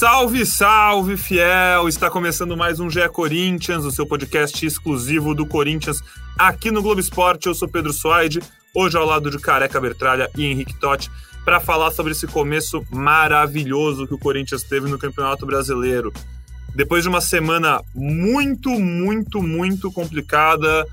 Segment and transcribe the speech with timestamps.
[0.00, 1.86] Salve, salve, fiel!
[1.86, 6.00] Está começando mais um GE Corinthians, o seu podcast exclusivo do Corinthians
[6.38, 7.48] aqui no Globo Esporte.
[7.48, 8.40] Eu sou Pedro Suaide,
[8.74, 11.10] hoje ao lado de Careca Bertralha e Henrique Totti,
[11.44, 16.10] para falar sobre esse começo maravilhoso que o Corinthians teve no Campeonato Brasileiro.
[16.74, 20.86] Depois de uma semana muito, muito, muito complicada,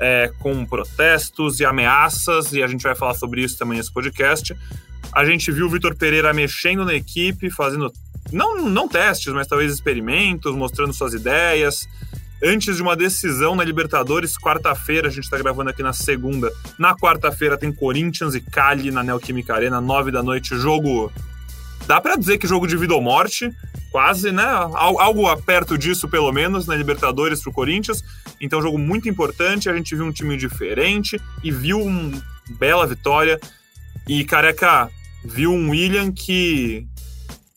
[0.00, 4.56] é, com protestos e ameaças, e a gente vai falar sobre isso também nesse podcast.
[5.12, 7.92] A gente viu o Vitor Pereira mexendo na equipe, fazendo
[8.32, 11.88] não, não testes, mas talvez experimentos, mostrando suas ideias.
[12.42, 16.52] Antes de uma decisão na Libertadores, quarta-feira, a gente está gravando aqui na segunda.
[16.78, 20.56] Na quarta-feira tem Corinthians e Cali na Neoquímica Arena, nove da noite.
[20.56, 21.10] Jogo.
[21.86, 23.50] Dá para dizer que jogo de vida ou morte,
[23.92, 24.44] quase, né?
[24.44, 28.04] Algo perto disso, pelo menos, na Libertadores para o Corinthians.
[28.40, 29.70] Então, jogo muito importante.
[29.70, 32.22] A gente viu um time diferente e viu uma
[32.58, 33.40] bela vitória.
[34.06, 34.90] E, careca,
[35.24, 36.86] viu um William que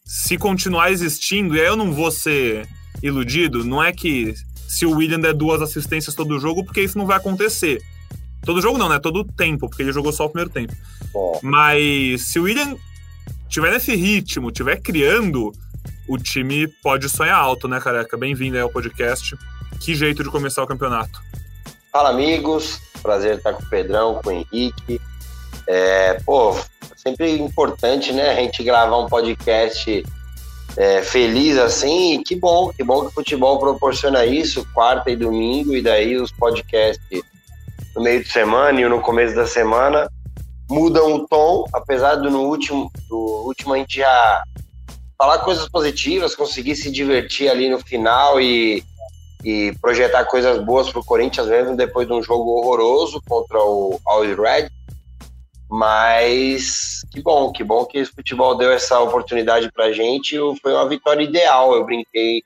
[0.09, 2.67] se continuar existindo, e aí eu não vou ser
[2.99, 4.33] iludido, não é que
[4.67, 7.79] se o William der duas assistências todo jogo, porque isso não vai acontecer.
[8.43, 8.97] Todo jogo não, né?
[8.97, 10.73] Todo tempo, porque ele jogou só o primeiro tempo.
[11.43, 12.75] Mas se o William
[13.47, 15.51] tiver nesse ritmo, tiver criando,
[16.07, 18.17] o time pode sonhar alto, né, careca?
[18.17, 19.37] Bem-vindo aí ao podcast.
[19.79, 21.21] Que jeito de começar o campeonato.
[21.91, 22.81] Fala, amigos.
[23.03, 24.99] Prazer estar com o Pedrão, com o Henrique.
[25.67, 26.55] É, pô,
[26.95, 30.03] sempre importante, né, a gente gravar um podcast
[30.77, 35.15] é, feliz assim, e que bom, que bom que o futebol proporciona isso, quarta e
[35.15, 36.99] domingo, e daí os podcasts
[37.95, 40.09] no meio de semana e no começo da semana
[40.69, 44.43] mudam o tom, apesar do no último, do último a gente já
[45.17, 48.83] falar coisas positivas, conseguir se divertir ali no final e,
[49.43, 53.99] e projetar coisas boas para o Corinthians mesmo depois de um jogo horroroso contra o
[54.05, 54.69] Always Red.
[55.69, 60.35] Mas que bom, que bom que o futebol deu essa oportunidade pra gente.
[60.61, 61.75] Foi uma vitória ideal.
[61.75, 62.43] Eu brinquei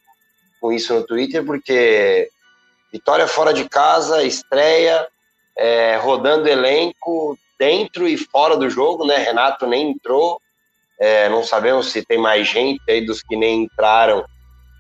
[0.60, 2.30] com isso no Twitter, porque
[2.92, 5.08] vitória fora de casa, estreia,
[5.58, 9.18] é, rodando elenco dentro e fora do jogo, né?
[9.18, 10.40] Renato nem entrou.
[11.00, 14.24] É, não sabemos se tem mais gente aí dos que nem entraram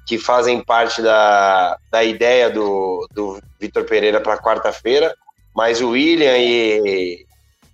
[0.05, 5.15] que fazem parte da, da ideia do, do Vitor Pereira para quarta-feira,
[5.55, 7.25] mas o William e,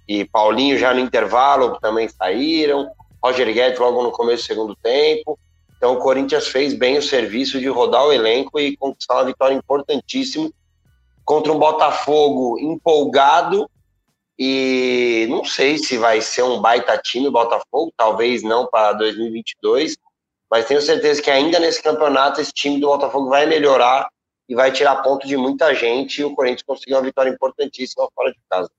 [0.10, 2.90] e Paulinho já no intervalo também saíram,
[3.24, 5.38] Roger Guedes logo no começo do segundo tempo.
[5.78, 9.54] Então o Corinthians fez bem o serviço de rodar o elenco e conquistar uma vitória
[9.54, 10.50] importantíssima
[11.24, 13.70] contra um Botafogo empolgado
[14.38, 19.96] e não sei se vai ser um baita time o Botafogo, talvez não para 2022,
[20.50, 24.10] mas tenho certeza que ainda nesse campeonato esse time do Botafogo vai melhorar
[24.48, 28.32] e vai tirar ponto de muita gente e o Corinthians conseguiu uma vitória importantíssima fora
[28.32, 28.72] de casa.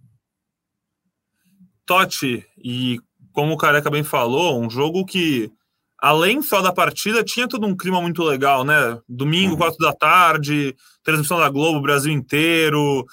[1.91, 3.01] Totti, e
[3.33, 5.51] como o Careca bem falou, um jogo que,
[5.99, 8.97] além só da partida, tinha todo um clima muito legal, né?
[9.09, 9.57] Domingo, uhum.
[9.57, 13.05] quatro da tarde, transmissão da Globo, Brasil inteiro,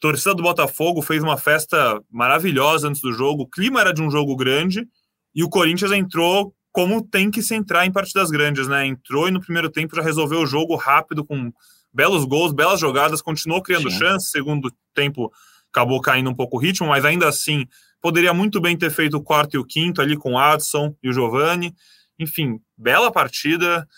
[0.00, 4.10] torcida do Botafogo fez uma festa maravilhosa antes do jogo, o clima era de um
[4.10, 4.84] jogo grande,
[5.32, 8.84] e o Corinthians entrou como tem que se entrar em partidas grandes, né?
[8.84, 11.52] Entrou e no primeiro tempo já resolveu o jogo rápido, com
[11.92, 13.98] belos gols, belas jogadas, continuou criando Sim.
[13.98, 15.30] chances, segundo tempo
[15.70, 17.64] acabou caindo um pouco o ritmo, mas ainda assim
[18.04, 21.08] Poderia muito bem ter feito o quarto e o quinto ali com o Adson e
[21.08, 21.74] o Giovani.
[22.18, 23.88] Enfim, bela partida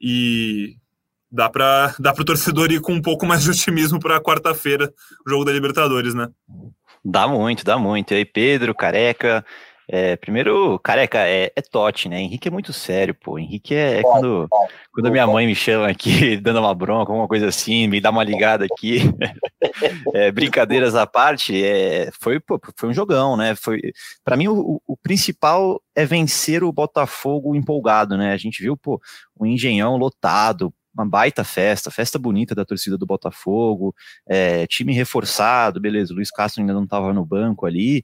[0.00, 0.76] e
[1.28, 4.94] dá para dá o torcedor ir com um pouco mais de otimismo para quarta-feira,
[5.26, 6.28] o jogo da Libertadores, né?
[7.04, 8.14] Dá muito, dá muito.
[8.14, 9.44] E aí, Pedro, Careca,
[9.88, 12.20] é, primeiro, careca, é, é Totti, né?
[12.20, 13.38] Henrique é muito sério, pô.
[13.38, 14.48] Henrique é, é quando,
[14.92, 18.24] quando minha mãe me chama aqui, dando uma bronca, alguma coisa assim, me dá uma
[18.24, 19.02] ligada aqui.
[20.12, 23.54] é, brincadeiras à parte, é, foi, pô, foi um jogão, né?
[23.54, 23.80] Foi,
[24.24, 28.32] para mim, o, o, principal é vencer o Botafogo empolgado, né?
[28.32, 29.00] A gente viu, pô,
[29.38, 33.94] um engenhão lotado, uma baita festa, festa bonita da torcida do Botafogo,
[34.26, 38.02] é, time reforçado, beleza, o Luiz Castro ainda não estava no banco ali,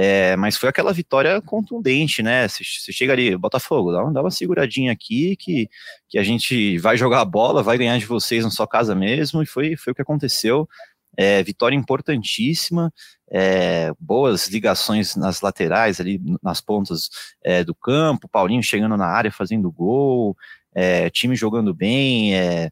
[0.00, 2.46] é, mas foi aquela vitória contundente, né?
[2.46, 2.62] Você,
[2.92, 5.68] chega ali, Botafogo, dá, dá uma seguradinha aqui que,
[6.08, 9.42] que a gente vai jogar a bola, vai ganhar de vocês na sua casa mesmo,
[9.42, 10.68] e foi, foi o que aconteceu.
[11.16, 12.94] É, vitória importantíssima,
[13.28, 17.10] é, boas ligações nas laterais, ali nas pontas
[17.42, 20.36] é, do campo, Paulinho chegando na área fazendo gol,
[20.72, 22.70] é, time jogando bem, é,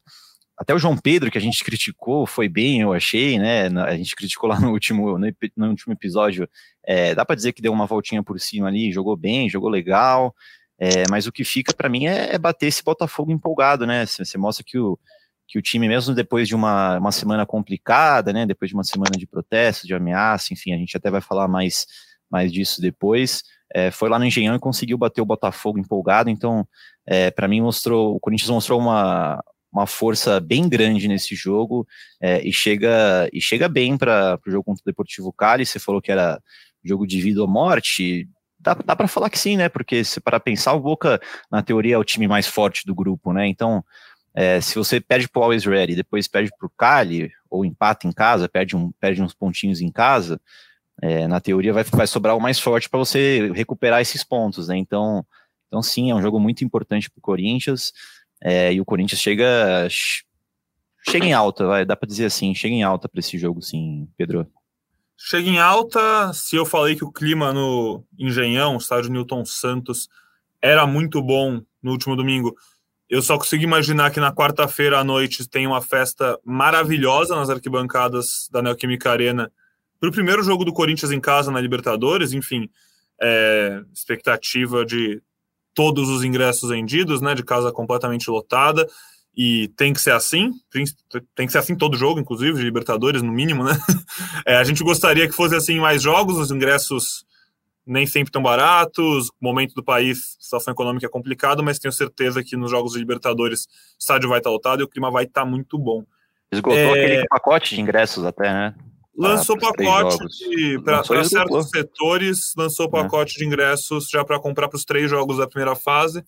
[0.56, 3.67] até o João Pedro, que a gente criticou, foi bem, eu achei, né?
[3.67, 6.49] A gente criticou lá no último, no, último episódio.
[6.85, 10.35] É, dá para dizer que deu uma voltinha por cima ali, jogou bem, jogou legal.
[10.79, 14.06] É, mas o que fica para mim é, é, bater esse Botafogo empolgado, né?
[14.06, 14.99] Você mostra que o,
[15.47, 18.47] que o time, mesmo depois de uma, uma semana complicada, né?
[18.47, 21.87] Depois de uma semana de protesto, de ameaça, enfim, a gente até vai falar mais,
[22.31, 23.43] mais disso depois.
[23.75, 26.31] É, foi lá no Engenhão e conseguiu bater o Botafogo empolgado.
[26.31, 26.67] Então,
[27.06, 29.43] é, para mim, mostrou o Corinthians mostrou uma,
[29.76, 31.87] uma força bem grande nesse jogo
[32.20, 35.67] é, e chega e chega bem para o jogo contra o Deportivo Cali.
[35.67, 36.40] Você falou que era
[36.84, 38.28] jogo de vida ou morte
[38.58, 39.69] dá, dá para falar que sim, né?
[39.69, 41.20] Porque se para pensar, o Boca,
[41.50, 43.46] na teoria, é o time mais forte do grupo, né?
[43.46, 43.84] Então,
[44.34, 48.06] é, se você perde para o Always Ready, depois perde para o Cali, ou empata
[48.06, 50.40] em casa, perde, um, perde uns pontinhos em casa,
[51.00, 54.76] é, na teoria vai, vai sobrar o mais forte para você recuperar esses pontos, né?
[54.76, 55.25] Então,
[55.69, 57.93] então sim, é um jogo muito importante para o Corinthians,
[58.43, 59.88] é, e o Corinthians chega
[61.09, 64.09] chega em alta, vai, dá para dizer assim, chega em alta para esse jogo, sim,
[64.17, 64.47] Pedro.
[65.17, 66.33] Chega em alta.
[66.33, 70.09] Se eu falei que o clima no Engenhão, estádio Newton Santos,
[70.61, 72.55] era muito bom no último domingo,
[73.09, 78.49] eu só consigo imaginar que na quarta-feira à noite tem uma festa maravilhosa nas arquibancadas
[78.50, 79.50] da Neoquímica Arena
[80.00, 82.33] para o primeiro jogo do Corinthians em casa na Libertadores.
[82.33, 82.69] Enfim,
[83.23, 85.23] é, expectativa de
[85.76, 88.88] todos os ingressos vendidos, né, de casa completamente lotada
[89.37, 90.50] e tem que ser assim,
[91.34, 93.73] tem que ser assim todo jogo, inclusive, de Libertadores, no mínimo, né?
[94.46, 97.26] É, a gente gostaria que fosse assim mais jogos, os ingressos
[97.84, 102.43] nem sempre tão baratos, o momento do país, situação econômica é complicado, mas tenho certeza
[102.43, 103.69] que nos jogos de Libertadores o
[103.99, 106.05] estádio vai estar lotado e o clima vai estar muito bom.
[106.50, 106.90] Esgotou é...
[106.90, 108.75] aquele pacote de ingressos até, né?
[109.17, 110.19] Lançou pacote
[110.85, 112.91] para certos setores, lançou é.
[112.91, 113.39] pacote é.
[113.39, 116.23] de ingressos já para comprar para os três jogos da primeira fase.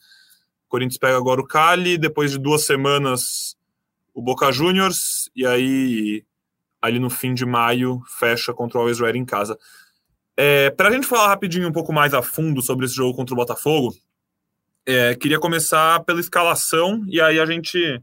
[0.68, 3.56] Corinthians pega agora o Cali, depois de duas semanas
[4.14, 6.24] o Boca Juniors, e aí
[6.80, 9.56] ali no fim de maio fecha contra o Always Ready em casa.
[10.36, 13.34] É, Para a gente falar rapidinho um pouco mais a fundo sobre esse jogo contra
[13.34, 13.94] o Botafogo,
[14.86, 18.02] é, queria começar pela escalação, e aí a gente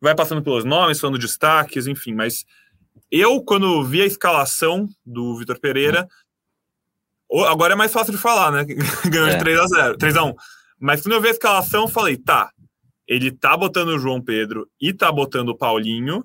[0.00, 2.44] vai passando pelos nomes, falando destaques, enfim, mas
[3.10, 6.06] eu, quando vi a escalação do Vitor Pereira,
[7.48, 8.64] agora é mais fácil de falar, né?
[9.10, 10.34] Ganhou de 3 a 0 3 a 1
[10.78, 12.50] mas quando eu vi a escalação, eu falei, tá,
[13.08, 16.24] ele tá botando o João Pedro e tá botando o Paulinho,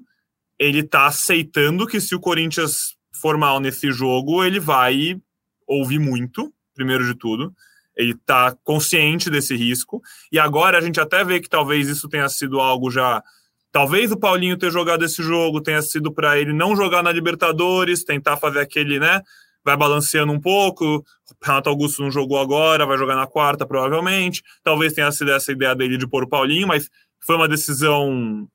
[0.59, 5.19] ele tá aceitando que se o Corinthians for mal nesse jogo, ele vai
[5.67, 7.53] ouvir muito, primeiro de tudo.
[7.95, 10.01] Ele tá consciente desse risco.
[10.31, 13.23] E agora a gente até vê que talvez isso tenha sido algo já.
[13.71, 18.03] Talvez o Paulinho ter jogado esse jogo tenha sido para ele não jogar na Libertadores,
[18.03, 19.21] tentar fazer aquele, né?
[19.63, 20.97] vai balanceando um pouco.
[20.97, 21.05] O
[21.41, 24.43] Renato Augusto não jogou agora, vai jogar na quarta, provavelmente.
[24.63, 26.89] Talvez tenha sido essa ideia dele de pôr o Paulinho, mas
[27.19, 28.47] foi uma decisão.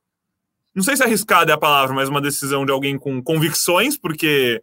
[0.75, 4.63] Não sei se arriscada é a palavra, mas uma decisão de alguém com convicções, porque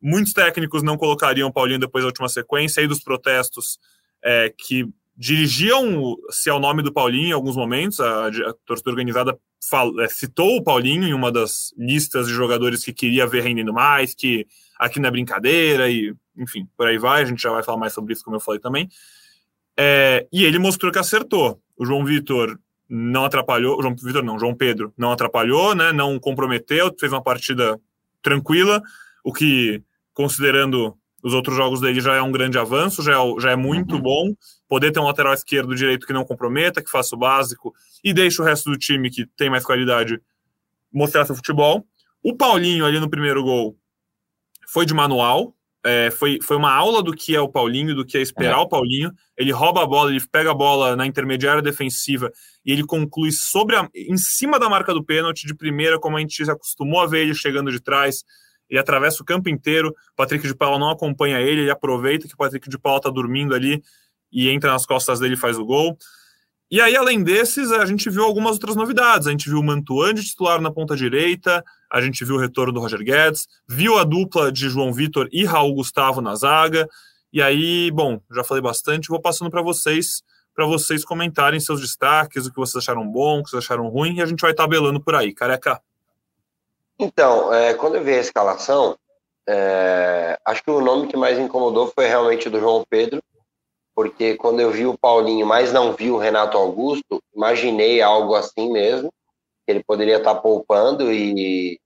[0.00, 3.78] muitos técnicos não colocariam o Paulinho depois da última sequência e dos protestos
[4.22, 4.86] é, que
[5.18, 7.98] dirigiam-se ao nome do Paulinho em alguns momentos.
[7.98, 9.36] A, a torcida organizada
[9.68, 13.72] fal, é, citou o Paulinho em uma das listas de jogadores que queria ver rendendo
[13.72, 14.46] mais, que
[14.78, 17.92] aqui não é brincadeira, e enfim, por aí vai, a gente já vai falar mais
[17.92, 18.88] sobre isso, como eu falei também.
[19.76, 21.60] É, e ele mostrou que acertou.
[21.76, 22.56] O João Vitor
[22.88, 27.22] não atrapalhou, o João Vitor não, João Pedro não atrapalhou, né, não comprometeu, fez uma
[27.22, 27.78] partida
[28.22, 28.80] tranquila,
[29.24, 29.82] o que,
[30.14, 33.96] considerando os outros jogos dele, já é um grande avanço, já é, já é muito
[33.96, 34.00] uhum.
[34.00, 34.34] bom.
[34.68, 37.74] Poder ter um lateral esquerdo direito que não comprometa, que faça o básico
[38.04, 40.20] e deixe o resto do time que tem mais qualidade
[40.92, 41.86] mostrar seu futebol.
[42.22, 43.76] O Paulinho ali no primeiro gol
[44.66, 48.18] foi de manual, é, foi, foi uma aula do que é o Paulinho, do que
[48.18, 48.60] é esperar é.
[48.60, 49.12] o Paulinho.
[49.36, 52.30] Ele rouba a bola, ele pega a bola na intermediária defensiva
[52.64, 56.20] e ele conclui sobre a, em cima da marca do pênalti de primeira, como a
[56.20, 58.24] gente já acostumou a ver ele chegando de trás.
[58.68, 59.94] Ele atravessa o campo inteiro.
[60.14, 63.54] Patrick de Paula não acompanha ele, ele aproveita que o Patrick de Paula está dormindo
[63.54, 63.82] ali
[64.32, 65.96] e entra nas costas dele e faz o gol.
[66.70, 69.26] E aí, além desses, a gente viu algumas outras novidades.
[69.26, 72.74] A gente viu o Mantuan de titular na ponta direita, a gente viu o retorno
[72.74, 76.86] do Roger Guedes, viu a dupla de João Vitor e Raul Gustavo na zaga.
[77.32, 80.22] E aí, bom, já falei bastante, vou passando para vocês,
[80.54, 84.16] para vocês comentarem seus destaques, o que vocês acharam bom, o que vocês acharam ruim,
[84.16, 85.32] e a gente vai tabelando por aí.
[85.32, 85.80] Careca.
[86.98, 88.98] Então, é, quando eu vi a escalação,
[89.48, 93.22] é, acho que o nome que mais incomodou foi realmente o do João Pedro,
[93.98, 98.70] porque quando eu vi o Paulinho, mas não vi o Renato Augusto, imaginei algo assim
[98.70, 99.12] mesmo,
[99.66, 101.80] que ele poderia estar poupando e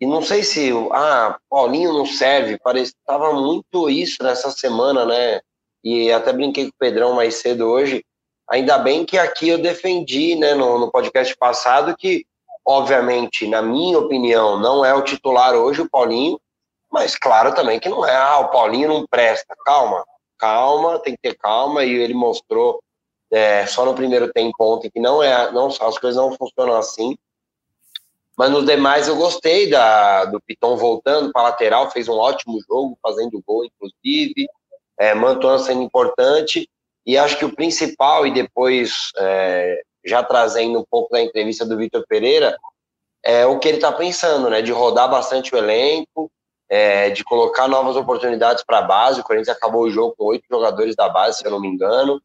[0.00, 5.42] e não sei se ah, Paulinho não serve, parece estava muito isso nessa semana, né?
[5.84, 8.02] E até brinquei com o Pedrão mais cedo hoje.
[8.50, 12.24] Ainda bem que aqui eu defendi, né, no, no podcast passado, que
[12.64, 16.40] obviamente, na minha opinião, não é o titular hoje o Paulinho,
[16.90, 19.54] mas claro também que não é, ah, o Paulinho não presta.
[19.62, 20.02] Calma,
[20.42, 22.82] calma, tem que ter calma, e ele mostrou
[23.30, 27.16] é, só no primeiro tempo ontem que não é, não, as coisas não funcionam assim.
[28.36, 32.98] Mas nos demais eu gostei da, do Piton voltando para lateral, fez um ótimo jogo,
[33.00, 34.48] fazendo gol, inclusive,
[34.98, 35.14] é,
[35.60, 36.68] sendo importante,
[37.06, 41.76] e acho que o principal, e depois é, já trazendo um pouco da entrevista do
[41.76, 42.56] Vitor Pereira,
[43.24, 44.60] é o que ele está pensando, né?
[44.60, 46.30] De rodar bastante o elenco,
[46.72, 49.20] é, de colocar novas oportunidades para a base.
[49.20, 52.18] O Corinthians acabou o jogo com oito jogadores da base, se eu não me engano.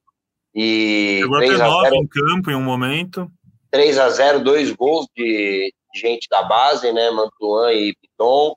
[0.55, 3.29] E Chegou 3 a 0, em campo em um momento.
[3.69, 7.11] 3 a 0 dois gols de gente da base, né?
[7.11, 8.55] Mantuan e Piton.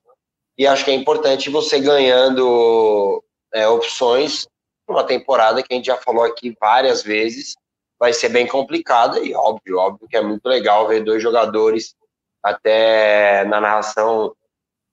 [0.56, 3.20] E acho que é importante você ganhando
[3.52, 4.47] é, opções
[4.88, 7.54] uma temporada que a gente já falou aqui várias vezes,
[7.99, 11.94] vai ser bem complicada e óbvio, óbvio que é muito legal ver dois jogadores
[12.42, 14.35] até na narração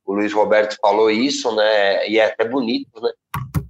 [0.08, 2.08] o Luiz Roberto falou isso, né?
[2.10, 3.12] E é até bonito, né?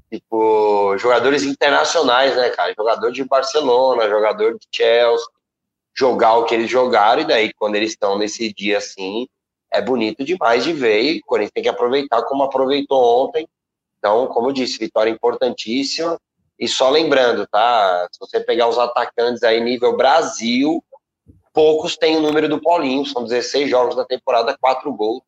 [0.10, 2.74] Tipo, jogadores internacionais, né, cara?
[2.78, 5.26] Jogador de Barcelona, jogador de Chelsea,
[5.96, 9.28] jogar o que eles jogaram, e daí, quando eles estão nesse dia assim,
[9.74, 11.02] é bonito demais de ver.
[11.02, 13.48] E o Corinthians tem que aproveitar como aproveitou ontem.
[13.98, 16.20] Então, como eu disse, vitória importantíssima.
[16.60, 18.08] E só lembrando, tá?
[18.12, 20.84] Se você pegar os atacantes aí nível Brasil,
[21.52, 25.24] poucos têm o número do Paulinho, são 16 jogos da temporada, 4 gols,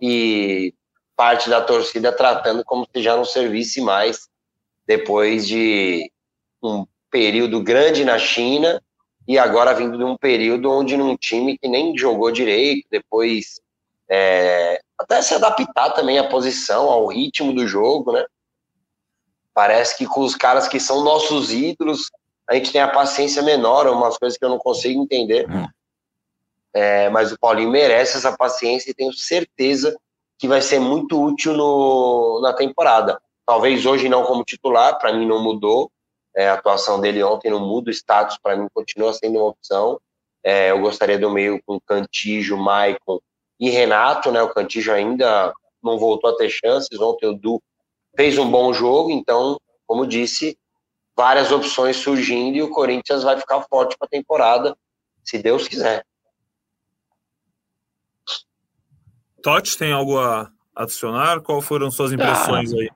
[0.00, 0.74] e
[1.16, 4.28] parte da torcida tratando como se já não servisse mais
[4.86, 6.10] depois de
[6.62, 8.82] um período grande na China
[9.26, 13.60] e agora vindo de um período onde num time que nem jogou direito, depois
[14.08, 18.24] é, até se adaptar também à posição, ao ritmo do jogo, né?
[19.52, 22.10] Parece que com os caras que são nossos ídolos,
[22.48, 25.46] a gente tem a paciência menor, umas coisas que eu não consigo entender.
[26.76, 29.98] É, mas o Paulinho merece essa paciência e tenho certeza
[30.38, 33.18] que vai ser muito útil no, na temporada.
[33.46, 35.90] Talvez hoje não como titular, para mim não mudou.
[36.36, 39.98] É, a atuação dele ontem não muda, o status para mim continua sendo uma opção.
[40.44, 43.20] É, eu gostaria do meio com Cantijo, Maicon
[43.58, 44.42] e Renato, né?
[44.42, 47.00] O Cantijo ainda não voltou a ter chances.
[47.00, 47.62] Ontem o Du
[48.14, 50.58] fez um bom jogo, então, como disse,
[51.16, 54.76] várias opções surgindo e o Corinthians vai ficar forte para a temporada,
[55.24, 56.04] se Deus quiser.
[59.46, 61.40] Totti, tem algo a adicionar?
[61.40, 62.90] Qual foram suas impressões ah, aí?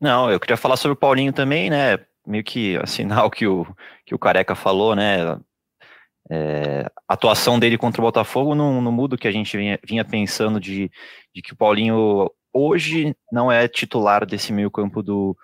[0.00, 2.00] Não, eu queria falar sobre o Paulinho também, né?
[2.26, 3.64] Meio que assinar o que o,
[4.04, 5.38] que o Careca falou, né?
[6.28, 9.78] É, a atuação dele contra o Botafogo não, não muda o que a gente vinha,
[9.86, 10.90] vinha pensando de,
[11.32, 15.36] de que o Paulinho hoje não é titular desse meio campo do,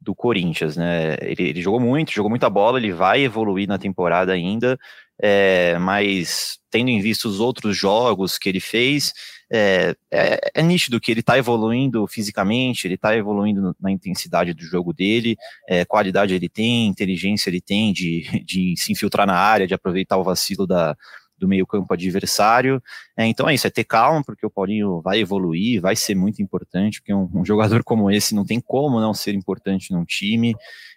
[0.00, 1.16] do Corinthians, né?
[1.20, 4.76] Ele, ele, jogou muito, jogou muita bola, ele vai evoluir na temporada ainda,
[5.22, 9.12] é, mas tendo em vista os outros jogos que ele fez,
[9.52, 14.62] é, é, é nítido que ele está evoluindo fisicamente, ele está evoluindo na intensidade do
[14.62, 15.36] jogo dele,
[15.68, 20.16] é, qualidade ele tem, inteligência ele tem de, de se infiltrar na área, de aproveitar
[20.16, 20.96] o vacilo da,
[21.38, 22.82] do meio-campo adversário.
[23.16, 26.42] É, então é isso, é ter calma, porque o Paulinho vai evoluir, vai ser muito
[26.42, 30.54] importante, porque um, um jogador como esse não tem como não ser importante num time.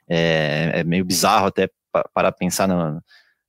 [0.09, 1.69] É, é meio bizarro até
[2.13, 3.01] para pensar no,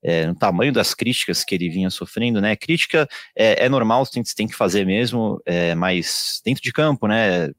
[0.02, 2.57] é, no, tamanho das críticas que ele vinha sofrendo, né?
[2.57, 7.50] Crítica é, é normal, tem, tem que fazer mesmo, é, mas dentro de campo, né?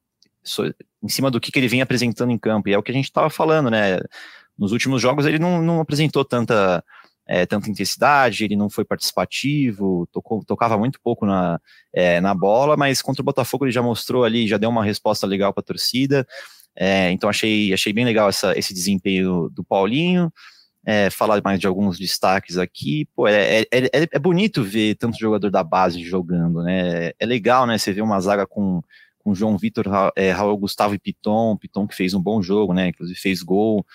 [0.44, 2.92] So, em cima do que, que ele vinha apresentando em campo, e é o que
[2.92, 4.00] a gente estava falando, né?
[4.58, 6.84] Nos últimos jogos ele não, não apresentou tanta
[7.30, 11.62] é, tanta intensidade, ele não foi participativo, tocou, tocava muito pouco na,
[11.94, 15.28] é, na bola, mas contra o Botafogo ele já mostrou ali, já deu uma resposta
[15.28, 16.28] legal para a torcida.
[16.76, 20.34] É, então achei, achei bem legal essa, esse desempenho do Paulinho.
[20.90, 25.20] É, falar mais de alguns destaques aqui, pô, é, é, é, é, bonito ver tanto
[25.20, 27.12] jogador da base jogando, né?
[27.20, 27.78] É legal, né?
[27.78, 28.82] Você vê uma zaga com,
[29.20, 32.88] com João Vitor, é, Raul Gustavo e Piton, Piton que fez um bom jogo, né?
[32.88, 33.86] Inclusive fez gol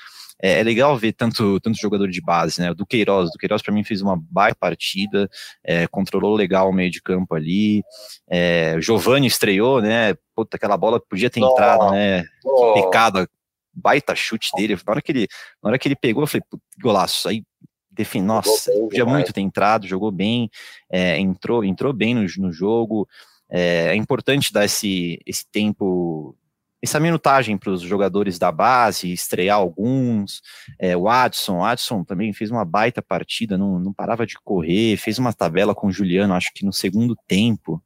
[0.42, 2.70] é, é, legal ver tanto, tanto jogador de base, né?
[2.70, 5.28] O do Queiroz, do Queiroz para mim fez uma baita partida,
[5.62, 7.82] é, controlou legal o meio de campo ali.
[8.28, 10.14] É, Giovanni estreou, né?
[10.34, 12.24] Puta, aquela bola podia ter entrado, né?
[12.44, 12.74] Oh.
[12.74, 13.28] Pecado,
[13.74, 14.74] baita chute dele.
[14.74, 15.28] Na hora que ele,
[15.62, 16.44] na hora que ele pegou, eu falei,
[16.80, 17.28] golaço.
[17.28, 17.44] Aí
[17.90, 20.50] define, nossa, podia muito ter entrado, jogou bem,
[20.90, 23.08] é, entrou, entrou bem no, no jogo.
[23.48, 26.36] É, é importante dar esse, esse tempo
[26.84, 30.42] essa minutagem para os jogadores da base, estrear alguns.
[30.78, 34.98] É, o Adson, o Adson também fez uma baita partida, não, não parava de correr,
[34.98, 37.82] fez uma tabela com o Juliano, acho que no segundo tempo.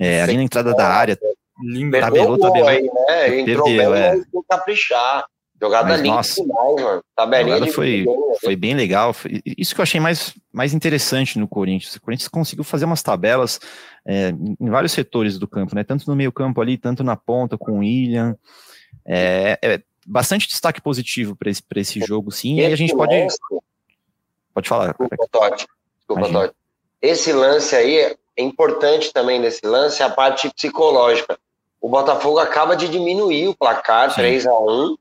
[0.00, 1.18] É, ali na entrada da área.
[2.00, 2.68] Tabelou, tabelou.
[2.68, 3.40] Aí, né?
[3.40, 4.22] Entrou perdeu, bem, é.
[4.48, 5.26] caprichar.
[5.60, 7.04] Jogada Mas, linda nossa, demais, mano.
[7.16, 8.06] Tabelinha jogada foi,
[8.40, 9.12] foi bem legal.
[9.12, 11.96] Foi, isso que eu achei mais, mais interessante no Corinthians.
[11.96, 13.58] O Corinthians conseguiu fazer umas tabelas
[14.06, 15.82] é, em vários setores do campo, né?
[15.82, 18.36] Tanto no meio campo ali, tanto na ponta com o William.
[19.04, 22.60] É, é, bastante destaque positivo para esse, esse jogo, sim.
[22.60, 23.26] E, e a gente pode.
[24.54, 24.88] Pode falar.
[24.88, 25.66] Desculpa, Totti.
[25.96, 26.54] Desculpa, Totti.
[27.02, 31.36] Esse lance aí é importante também nesse lance, a parte psicológica.
[31.80, 34.16] O Botafogo acaba de diminuir o placar, sim.
[34.16, 34.96] 3 a 1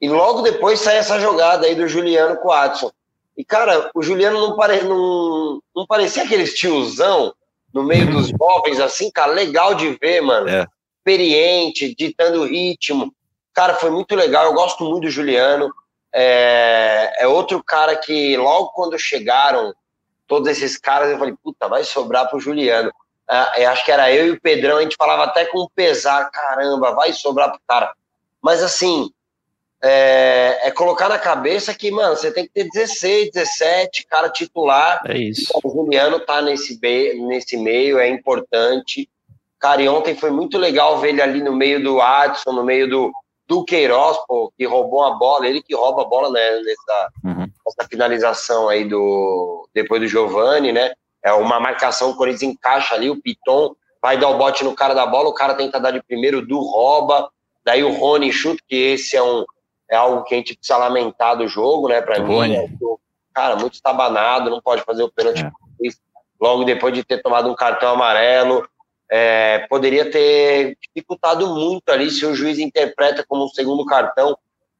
[0.00, 2.90] e logo depois sai essa jogada aí do Juliano com o Adson.
[3.36, 4.82] E, cara, o Juliano não, pare...
[4.82, 5.60] não...
[5.74, 7.34] não parecia aquele tiozão
[7.72, 10.48] no meio dos jovens, assim, cara, legal de ver, mano.
[10.48, 10.66] É.
[10.98, 13.12] Experiente, ditando ritmo.
[13.52, 14.44] Cara, foi muito legal.
[14.44, 15.72] Eu gosto muito do Juliano.
[16.12, 19.74] É, é outro cara que, logo quando chegaram
[20.26, 22.92] todos esses caras, eu falei, puta, vai sobrar pro Juliano.
[23.30, 26.94] É, acho que era eu e o Pedrão, a gente falava até com pesar, caramba,
[26.94, 27.92] vai sobrar pro cara.
[28.42, 29.10] Mas assim,
[29.82, 35.00] é, é, colocar na cabeça que, mano, você tem que ter 16, 17, cara titular.
[35.06, 35.52] É isso.
[35.62, 36.78] O Juliano tá nesse,
[37.26, 39.08] nesse meio, é importante.
[39.58, 42.88] Cara, e ontem foi muito legal ver ele ali no meio do Adson, no meio
[42.88, 43.12] do,
[43.46, 47.46] do Queiroz, pô, que roubou a bola, ele que rouba a bola né, nessa, uhum.
[47.66, 50.92] nessa finalização aí do depois do Giovani, né?
[51.24, 54.94] É uma marcação, o Corinthians encaixa ali, o Piton vai dar o bote no cara
[54.94, 57.30] da bola, o cara tenta dar de primeiro, do rouba,
[57.64, 59.44] daí o Rony chuta, que esse é um
[59.90, 62.02] é algo que a gente precisa lamentar do jogo, né?
[62.02, 62.68] Para mim, né?
[63.32, 65.50] cara, muito estabanado, não pode fazer o pênalti é.
[66.38, 68.68] logo depois de ter tomado um cartão amarelo.
[69.10, 74.36] É, poderia ter dificultado muito ali se o juiz interpreta como um segundo cartão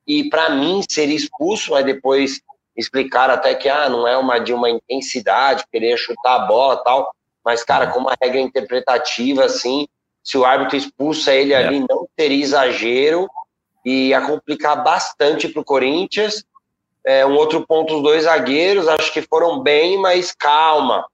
[0.07, 2.43] e para mim seria expulso, mas depois
[2.79, 7.13] explicar até que ah, não é uma de uma intensidade, querer chutar a bola tal,
[7.45, 9.89] mas cara, com uma regra interpretativa assim,
[10.23, 11.57] se o árbitro expulsa ele é.
[11.57, 13.29] ali não teria exagero
[13.85, 16.45] e a complicar bastante para o Corinthians.
[17.05, 21.07] É, um outro ponto, os dois zagueiros, acho que foram bem, mas calma.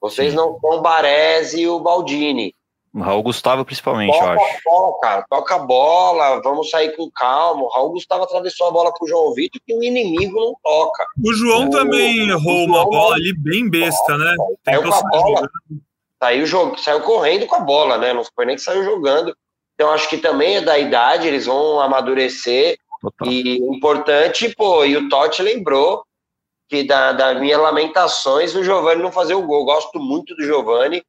[0.00, 0.36] Vocês Sim.
[0.36, 2.54] não são o Baresi e o Baldini.
[2.94, 4.44] O Raul Gustavo, principalmente, toca eu acho.
[4.44, 7.62] A bola, cara, toca a bola, vamos sair com calma.
[7.62, 11.06] O Raul Gustavo atravessou a bola pro João Vitor, que o inimigo não toca.
[11.24, 14.36] O João o, também errou uma bola ali bem besta, né?
[14.62, 15.50] Saiu com a bola.
[16.22, 18.12] Saiu, saiu correndo com a bola, né?
[18.12, 19.34] Não foi nem que saiu jogando.
[19.74, 22.76] Então, acho que também é da idade, eles vão amadurecer.
[23.00, 23.26] Total.
[23.26, 26.04] E importante, pô, e o Totti lembrou
[26.68, 29.64] que da, das minhas lamentações o Giovani não fazer o gol.
[29.64, 31.02] Gosto muito do Giovani,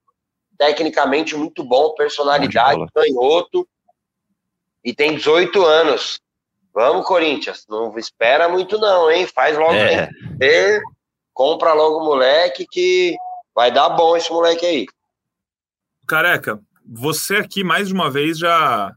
[0.58, 3.68] tecnicamente muito bom, personalidade, canhoto,
[4.84, 6.20] e tem 18 anos.
[6.74, 9.28] Vamos, Corinthians, não espera muito não, hein?
[9.28, 10.10] Faz logo, é.
[11.32, 13.16] compra logo o moleque que
[13.54, 14.86] vai dar bom esse moleque aí.
[16.08, 18.94] Careca, você aqui mais de uma vez já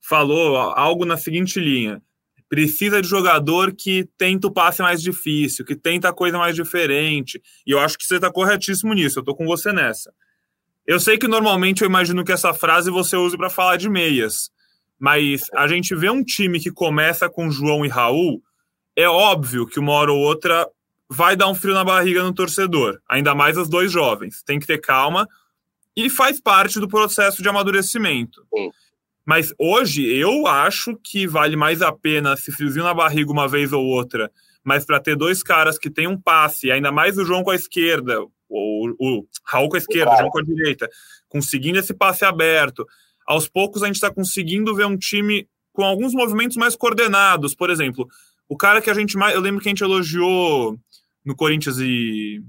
[0.00, 2.02] falou algo na seguinte linha.
[2.48, 7.40] Precisa de jogador que tenta o passe mais difícil, que tenta a coisa mais diferente.
[7.66, 10.12] E eu acho que você está corretíssimo nisso, eu estou com você nessa.
[10.88, 14.50] Eu sei que normalmente eu imagino que essa frase você use para falar de meias,
[14.98, 18.42] mas a gente vê um time que começa com João e Raul,
[18.96, 20.66] é óbvio que uma hora ou outra
[21.06, 24.42] vai dar um frio na barriga no torcedor, ainda mais os dois jovens.
[24.42, 25.28] Tem que ter calma,
[25.94, 28.40] e faz parte do processo de amadurecimento.
[28.54, 28.70] Sim.
[29.26, 33.74] Mas hoje eu acho que vale mais a pena se friozinho na barriga uma vez
[33.74, 34.30] ou outra,
[34.64, 37.54] mas para ter dois caras que tem um passe, ainda mais o João com a
[37.54, 40.88] esquerda, ou o Raul com a esquerda, o João com a direita,
[41.28, 42.86] conseguindo esse passe aberto.
[43.26, 47.54] Aos poucos a gente está conseguindo ver um time com alguns movimentos mais coordenados.
[47.54, 48.08] Por exemplo,
[48.48, 49.34] o cara que a gente mais.
[49.34, 50.78] Eu lembro que a gente elogiou
[51.24, 52.42] no Corinthians e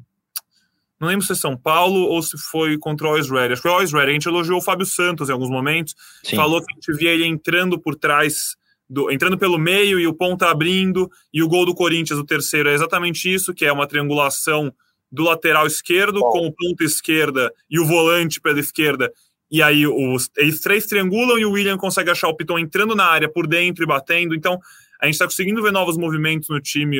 [0.99, 3.53] não lembro se é São Paulo ou se foi contra o Always Ready.
[3.53, 4.09] Acho que foi o Always Ready.
[4.09, 5.95] A gente elogiou o Fábio Santos em alguns momentos.
[6.23, 6.35] Sim.
[6.35, 8.57] Falou que a gente via ele entrando por trás,
[8.89, 11.09] do, entrando pelo meio e o ponta abrindo.
[11.33, 14.73] E o gol do Corinthians, o terceiro, é exatamente isso, que é uma triangulação
[15.11, 19.11] do lateral esquerdo com o ponta esquerda e o volante pela esquerda.
[19.51, 23.05] E aí os, eles três triangulam e o William consegue achar o Piton entrando na
[23.05, 24.35] área por dentro e batendo.
[24.35, 24.59] Então,
[25.01, 26.97] a gente está conseguindo ver novos movimentos no time.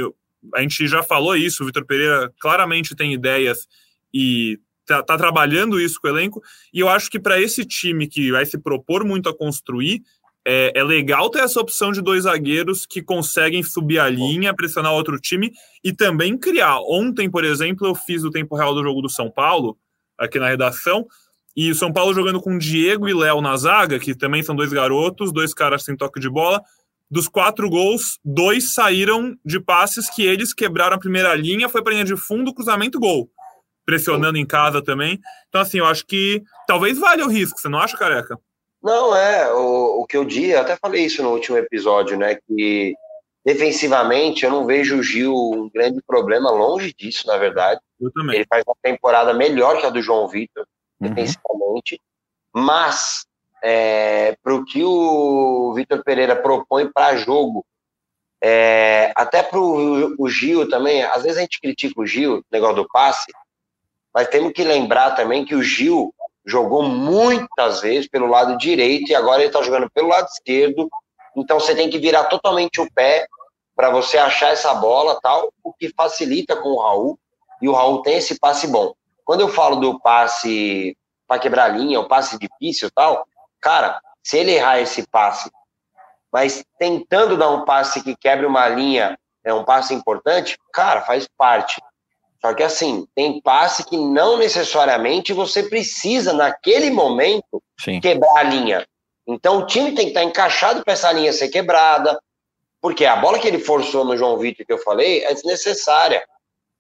[0.56, 3.68] A gente já falou isso, o Vitor Pereira claramente tem ideias
[4.12, 6.42] e tá, tá trabalhando isso com o elenco.
[6.74, 10.02] E eu acho que para esse time que vai se propor muito a construir,
[10.46, 14.94] é, é, legal ter essa opção de dois zagueiros que conseguem subir a linha, pressionar
[14.94, 15.52] outro time
[15.84, 16.80] e também criar.
[16.82, 19.78] Ontem, por exemplo, eu fiz o tempo real do jogo do São Paulo,
[20.18, 21.06] aqui na redação,
[21.56, 24.72] e o São Paulo jogando com Diego e Léo na zaga, que também são dois
[24.72, 26.62] garotos, dois caras sem toque de bola.
[27.12, 31.94] Dos quatro gols, dois saíram de passes que eles quebraram a primeira linha, foi para
[31.94, 33.30] linha de fundo, cruzamento, gol
[33.90, 35.20] pressionando em casa também.
[35.48, 38.38] Então, assim, eu acho que talvez valha o risco, você não acha, careca?
[38.82, 39.54] Não, é.
[39.54, 42.36] O, o que eu disse, eu até falei isso no último episódio, né?
[42.48, 42.96] Que
[43.46, 47.80] defensivamente eu não vejo o Gil um grande problema, longe disso, na verdade.
[48.00, 48.38] Eu também.
[48.38, 50.66] Ele faz uma temporada melhor que a do João Vitor,
[51.00, 51.10] uhum.
[51.14, 52.02] defensivamente.
[52.54, 53.26] Mas,
[53.64, 57.66] é, para o que o Vitor Pereira propõe para jogo,
[58.42, 62.88] É, até para o Gil também, às vezes a gente critica o Gil, negócio do
[62.88, 63.30] passe,
[64.14, 66.14] mas temos que lembrar também que o Gil
[66.46, 70.90] jogou muitas vezes pelo lado direito e agora ele está jogando pelo lado esquerdo.
[71.36, 73.28] Então você tem que virar totalmente o pé
[73.76, 77.20] para você achar essa bola, tal, o que facilita com o Raul.
[77.62, 78.94] E o Raul tem esse passe bom.
[79.24, 80.98] Quando eu falo do passe
[81.28, 83.26] para quebrar a linha, o passe difícil, tal,
[83.62, 85.52] cara, se ele errar esse passe,
[86.32, 91.28] mas tentando dar um passe que quebre uma linha, é um passe importante, cara, faz
[91.38, 91.82] parte.
[92.42, 98.00] Só que assim, tem passe que não necessariamente você precisa, naquele momento, Sim.
[98.00, 98.88] quebrar a linha.
[99.28, 102.20] Então o time tem que estar encaixado para essa linha ser quebrada,
[102.82, 106.26] porque a bola que ele forçou no João Vitor que eu falei é desnecessária.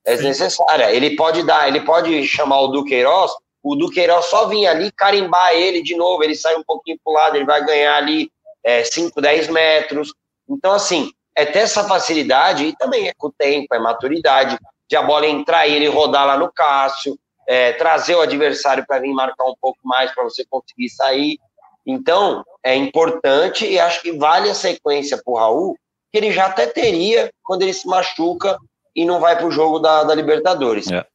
[0.06, 0.92] É desnecessária.
[0.92, 5.84] Ele pode dar, ele pode chamar o Duqueiroz, o Duqueiroz só vir ali carimbar ele
[5.84, 8.32] de novo, ele sai um pouquinho pro lado, ele vai ganhar ali
[8.64, 10.14] é, 5, 10 metros.
[10.48, 14.58] Então, assim, é ter essa facilidade e também é com o tempo, é maturidade
[14.90, 19.00] de a bola entrar e ele rodar lá no Cássio, é, trazer o adversário para
[19.00, 21.38] vir marcar um pouco mais para você conseguir sair.
[21.86, 25.78] Então, é importante e acho que vale a sequência para o Raul,
[26.12, 28.58] que ele já até teria quando ele se machuca
[28.96, 30.90] e não vai para o jogo da, da Libertadores.
[30.92, 31.06] É.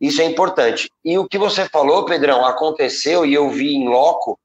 [0.00, 0.90] Isso é importante.
[1.04, 4.38] E o que você falou, Pedrão, aconteceu e eu vi em loco,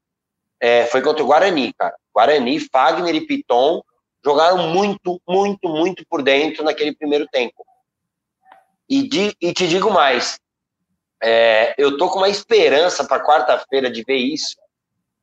[0.60, 1.94] é, foi contra o Guarani, cara.
[2.14, 3.82] Guarani, Fagner e Piton
[4.24, 7.64] jogaram muito, muito, muito por dentro naquele primeiro tempo.
[8.90, 9.08] E,
[9.40, 10.40] e te digo mais,
[11.22, 14.56] é, eu tô com uma esperança para quarta-feira de ver isso,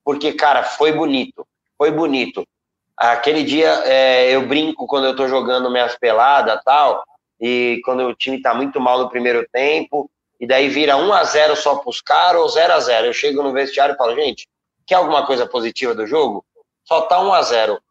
[0.06, 1.46] porque, cara, foi bonito,
[1.78, 2.48] foi bonito.
[2.96, 7.04] Aquele dia é, eu brinco quando eu tô jogando minhas peladas tal,
[7.42, 11.24] e quando o time tá muito mal no primeiro tempo, e daí vira 1 a
[11.26, 14.48] 0 só pros caras ou 0 a 0 Eu chego no vestiário e falo, gente,
[14.86, 16.46] quer alguma coisa positiva do jogo?
[16.86, 17.82] Só tá 1 a 0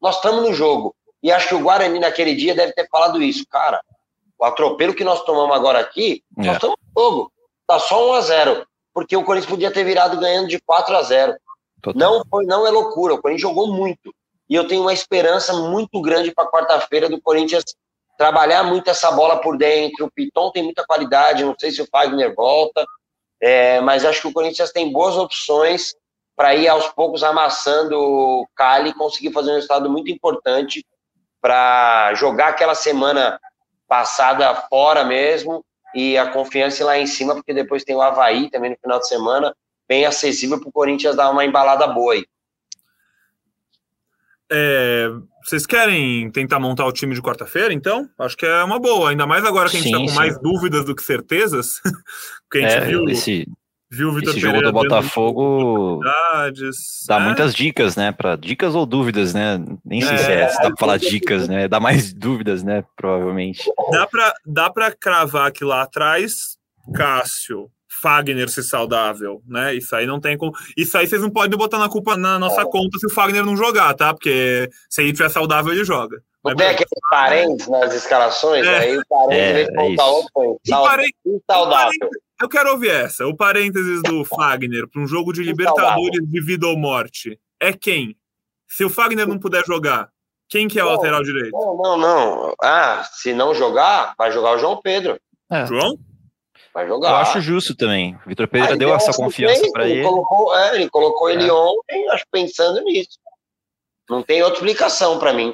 [0.00, 0.94] Nós estamos no jogo.
[1.22, 3.44] E acho que o Guarani naquele dia deve ter falado isso.
[3.48, 3.82] Cara,
[4.38, 6.44] o atropelo que nós tomamos agora aqui, é.
[6.44, 7.32] nós estamos no jogo.
[7.66, 11.02] Tá só 1 a 0 Porque o Corinthians podia ter virado ganhando de 4 a
[11.02, 11.36] 0
[11.94, 13.14] Não foi, não é loucura.
[13.14, 14.14] O Corinthians jogou muito.
[14.48, 17.64] E eu tenho uma esperança muito grande para quarta-feira do Corinthians
[18.16, 20.06] trabalhar muito essa bola por dentro.
[20.06, 22.84] O Piton tem muita qualidade, não sei se o Fagner volta,
[23.40, 25.94] é, mas acho que o Corinthians tem boas opções
[26.34, 30.84] para ir aos poucos amassando o Cali e conseguir fazer um resultado muito importante
[31.40, 33.40] para jogar aquela semana
[33.88, 38.70] passada fora mesmo e a confiança lá em cima, porque depois tem o Havaí também
[38.70, 39.54] no final de semana,
[39.88, 42.26] bem acessível para o Corinthians dar uma embalada boa aí.
[44.50, 45.08] É,
[45.44, 48.08] vocês querem tentar montar o time de quarta-feira, então?
[48.18, 50.14] Acho que é uma boa, ainda mais agora que a gente está com sim.
[50.14, 51.80] mais dúvidas do que certezas.
[52.48, 53.08] porque a gente é, viu.
[53.08, 53.46] Esse,
[53.90, 57.20] Viu o Vitor Esse jogo do Botafogo dá é.
[57.20, 58.10] muitas dicas, né?
[58.10, 59.64] Para dicas ou dúvidas, né?
[59.84, 61.68] Nem sei é, se, é, se dá para falar dicas, né?
[61.68, 62.84] Dá mais dúvidas, né?
[62.96, 63.62] Provavelmente.
[63.92, 66.56] Dá para dá para cravar que lá atrás,
[66.94, 67.70] Cássio,
[68.02, 69.74] Fagner ser saudável, né?
[69.74, 70.52] Isso aí não tem como.
[70.76, 73.56] Isso aí vocês não podem botar na culpa na nossa conta se o Fagner não
[73.56, 74.12] jogar, tá?
[74.12, 76.20] Porque se ele estiver saudável, ele joga.
[76.44, 78.78] Não tem aqueles parentes nas escalações, é.
[78.78, 80.56] aí o parente, é, em vez de outro, põe
[81.48, 82.10] saudável.
[82.40, 83.26] Eu quero ouvir essa.
[83.26, 88.16] O parênteses do Fagner para um jogo de Libertadores de vida ou morte é quem?
[88.68, 90.10] Se o Fagner não puder jogar,
[90.48, 91.52] quem que é o não, lateral direito?
[91.52, 92.54] Não, não, não.
[92.62, 95.18] Ah, se não jogar, vai jogar o João Pedro.
[95.50, 95.66] É.
[95.66, 95.98] João?
[96.74, 97.08] Vai jogar.
[97.08, 98.14] Eu acho justo também.
[98.26, 100.02] O Vitor Pedro deu essa confiança para ele.
[100.02, 101.52] Colocou, é, ele colocou ele é.
[101.52, 103.18] ontem, acho pensando nisso.
[104.10, 105.52] Não tem outra explicação para mim.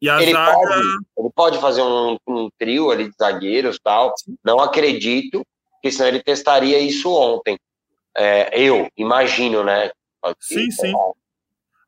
[0.00, 0.52] E a ele, zaga...
[0.54, 0.80] pode,
[1.18, 4.14] ele pode fazer um, um trio ali de zagueiros tal.
[4.42, 5.44] Não acredito
[5.78, 7.58] porque senão ele testaria isso ontem.
[8.16, 9.90] É, eu imagino, né?
[10.40, 10.92] Sim, sim.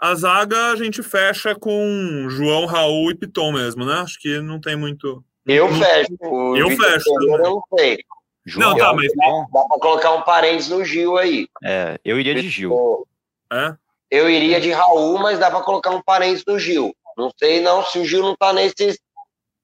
[0.00, 3.94] A zaga a gente fecha com João, Raul e Piton mesmo, né?
[3.94, 5.22] Acho que não tem muito.
[5.46, 6.16] Eu fecho.
[6.57, 7.11] eu Victor fecho.
[7.22, 7.98] Eu não sei.
[8.46, 9.12] João, não, tá, mas.
[9.53, 11.46] Dá pra colocar um parênteses no Gil aí.
[11.62, 13.07] É, eu iria de Gil.
[13.53, 13.74] É?
[14.11, 16.94] Eu iria de Raul, mas dá pra colocar um parênteses no Gil.
[17.16, 18.98] Não sei não se o Gil não tá nesses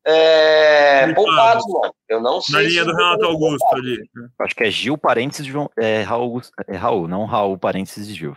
[0.07, 1.95] é, poupados, mano.
[2.09, 2.55] Eu não sei.
[2.55, 3.99] Na linha do Renato Augusto ali.
[4.39, 5.69] Acho que é Gil parênteses João.
[5.77, 8.37] É Raul, é Raul, não Raul parênteses Gil.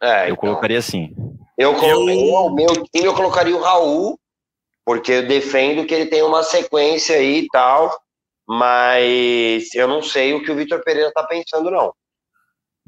[0.00, 1.12] É, eu então, colocaria assim.
[1.58, 2.50] Eu colocaria eu...
[2.54, 4.18] meu time, eu colocaria o Raul,
[4.84, 7.92] porque eu defendo que ele tem uma sequência aí e tal,
[8.48, 11.92] mas eu não sei o que o Vitor Pereira tá pensando, não.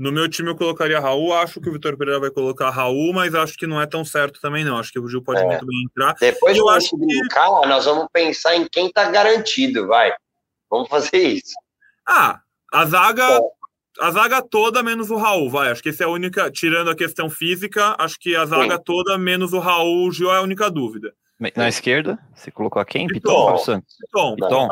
[0.02, 3.36] No meu time eu colocaria Raul, acho que o Vitor Pereira vai colocar Raul, mas
[3.36, 4.76] acho que não é tão certo também não.
[4.76, 5.46] Acho que o Gil pode é.
[5.46, 6.16] muito bem entrar.
[6.18, 10.12] Depois eu acho que brincar, nós vamos pensar em quem tá garantido, vai.
[10.68, 11.54] Vamos fazer isso.
[12.04, 12.40] Ah,
[12.72, 13.40] a zaga,
[14.00, 15.70] a zaga toda menos o Raul, vai.
[15.70, 18.82] Acho que essa é a única, tirando a questão física, acho que a zaga Sim.
[18.84, 21.14] toda menos o Raul, o Gil é a única dúvida.
[21.54, 23.06] Na esquerda, você colocou a quem?
[23.06, 23.56] Piton.
[23.56, 23.82] Piton?
[24.00, 24.34] Piton.
[24.34, 24.68] Piton.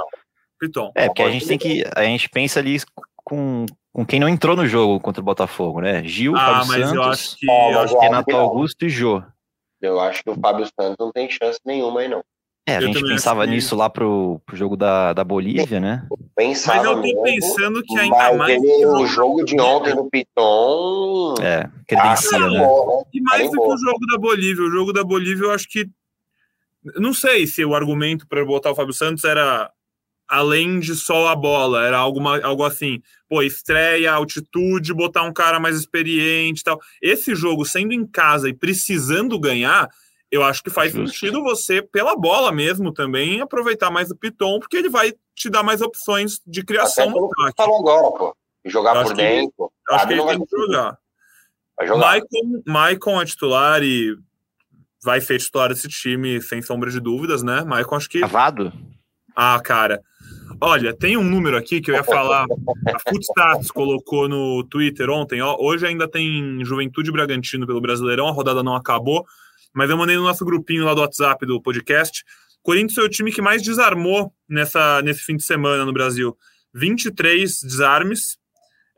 [0.59, 0.93] Piton.
[0.97, 1.85] É, porque a gente tem que.
[1.95, 2.79] A gente pensa ali
[3.25, 6.03] com, com quem não entrou no jogo contra o Botafogo, né?
[6.05, 7.50] Gil, Ah, Fábio mas Santos, eu acho que.
[7.50, 8.37] Ah, eu mas acho- eu- Renato.
[8.37, 9.22] Augusto e Jô.
[9.83, 12.22] Eu acho que o Fábio Santos não tem chance nenhuma aí, não.
[12.66, 16.07] É, a Eu gente pensava que- nisso lá pro, pro jogo da, da Bolívia, né?
[16.37, 18.62] Pensava Mas eu tô mesmo, pensando que ainda mais.
[18.62, 21.35] ele- o jogo de ontem do Piton.
[21.42, 22.59] É, credencia, ah, né?
[22.61, 24.64] bom, E mais do que o jogo da Bolívia.
[24.64, 25.88] O jogo da Bolívia, eu acho que.
[26.96, 29.70] Não sei se o argumento para botar o Fábio Santos era
[30.31, 33.03] além de só a bola, era algo, ma- algo assim.
[33.29, 36.81] Pô, estreia, altitude, botar um cara mais experiente e tal.
[37.03, 39.88] Esse jogo, sendo em casa e precisando ganhar,
[40.31, 41.19] eu acho que faz Justo.
[41.19, 45.62] sentido você, pela bola mesmo, também aproveitar mais o Piton, porque ele vai te dar
[45.64, 48.37] mais opções de Até criação pelo que falou agora, pô.
[48.64, 49.73] Jogar Eu por acho que- dentro.
[49.88, 50.99] Eu acho que ele tem que jogar.
[51.77, 52.01] Vai jogar.
[52.07, 54.16] Maicon, Maicon é titular e
[55.03, 57.62] vai ser titular desse time, sem sombra de dúvidas, né?
[57.64, 58.21] Maicon, acho que.
[58.21, 58.73] Cavado?
[59.35, 60.01] Ah, cara.
[60.59, 62.47] Olha, tem um número aqui que eu ia falar.
[62.87, 65.41] A Footstats colocou no Twitter ontem.
[65.43, 69.25] Ó, hoje ainda tem Juventude Bragantino pelo Brasileirão, a rodada não acabou.
[69.75, 72.25] Mas eu mandei no nosso grupinho lá do WhatsApp do podcast.
[72.63, 76.37] Corinthians foi o time que mais desarmou nessa, nesse fim de semana no Brasil.
[76.75, 78.39] 23 desarmes,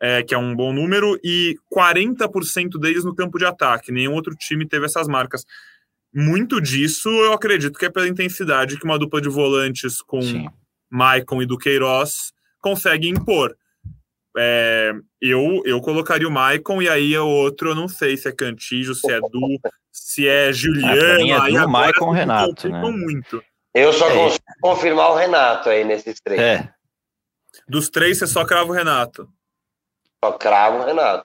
[0.00, 3.92] é, que é um bom número, e 40% deles no campo de ataque.
[3.92, 5.44] Nenhum outro time teve essas marcas.
[6.12, 10.46] Muito disso eu acredito que é pela intensidade que uma dupla de volantes com Sim.
[10.92, 13.56] Maicon e Duqueiroz consegue impor.
[14.36, 18.32] É, eu, eu colocaria o Maicon e aí o outro eu não sei se é
[18.32, 19.58] Cantígio, se é Du,
[19.90, 21.22] se é Ah, pra Juliano.
[21.22, 22.80] mim é aí Du, agora Maicon, Renato, né?
[22.82, 23.42] muito.
[23.74, 24.14] Eu só É.
[24.14, 26.40] consigo confirmar o Renato aí nesses três.
[26.40, 26.68] É,
[27.68, 29.28] Dos três, você só crava o Renato.
[30.24, 31.24] Só cravo o Renato.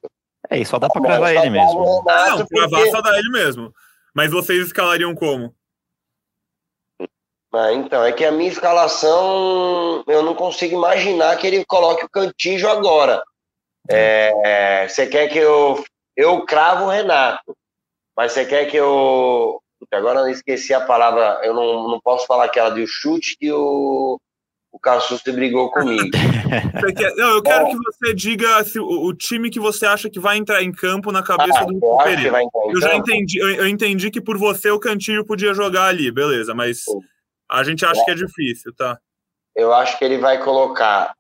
[0.49, 1.79] é, e só dá pra gravar só ele mesmo.
[1.79, 3.73] o Ah, Renato não, cravar porque- só dá ele mesmo.
[4.13, 5.55] Mas vocês escalariam como?
[7.59, 12.09] Ah, então, é que a minha escalação, eu não consigo imaginar que ele coloque o
[12.09, 13.23] Cantígio agora.
[13.89, 15.83] É, você quer que eu.
[16.15, 17.55] Eu cravo o Renato,
[18.15, 19.59] mas você quer que eu.
[19.91, 24.19] Agora eu esqueci a palavra, eu não, não posso falar aquela do chute que o,
[24.71, 26.09] o Cassucci brigou comigo.
[26.95, 30.19] Quer- Não, eu quero que você diga se o, o time que você acha que
[30.19, 32.41] vai entrar em campo na cabeça Ah, do Pereira.
[32.41, 36.11] em Eu já entendi, eu, eu entendi que por você o Cantilho podia jogar ali,
[36.11, 36.85] beleza, mas
[37.49, 38.99] a gente acha que é difícil, tá?
[39.55, 41.15] Eu acho que ele vai colocar.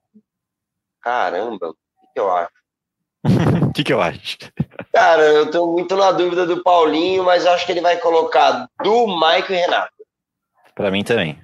[1.01, 2.51] Caramba, o que, que eu acho?
[3.69, 4.37] O que, que eu acho?
[4.91, 8.67] Cara, eu tô muito na dúvida do Paulinho, mas eu acho que ele vai colocar
[8.83, 9.91] do Maico e Renato.
[10.73, 11.39] Pra mim também.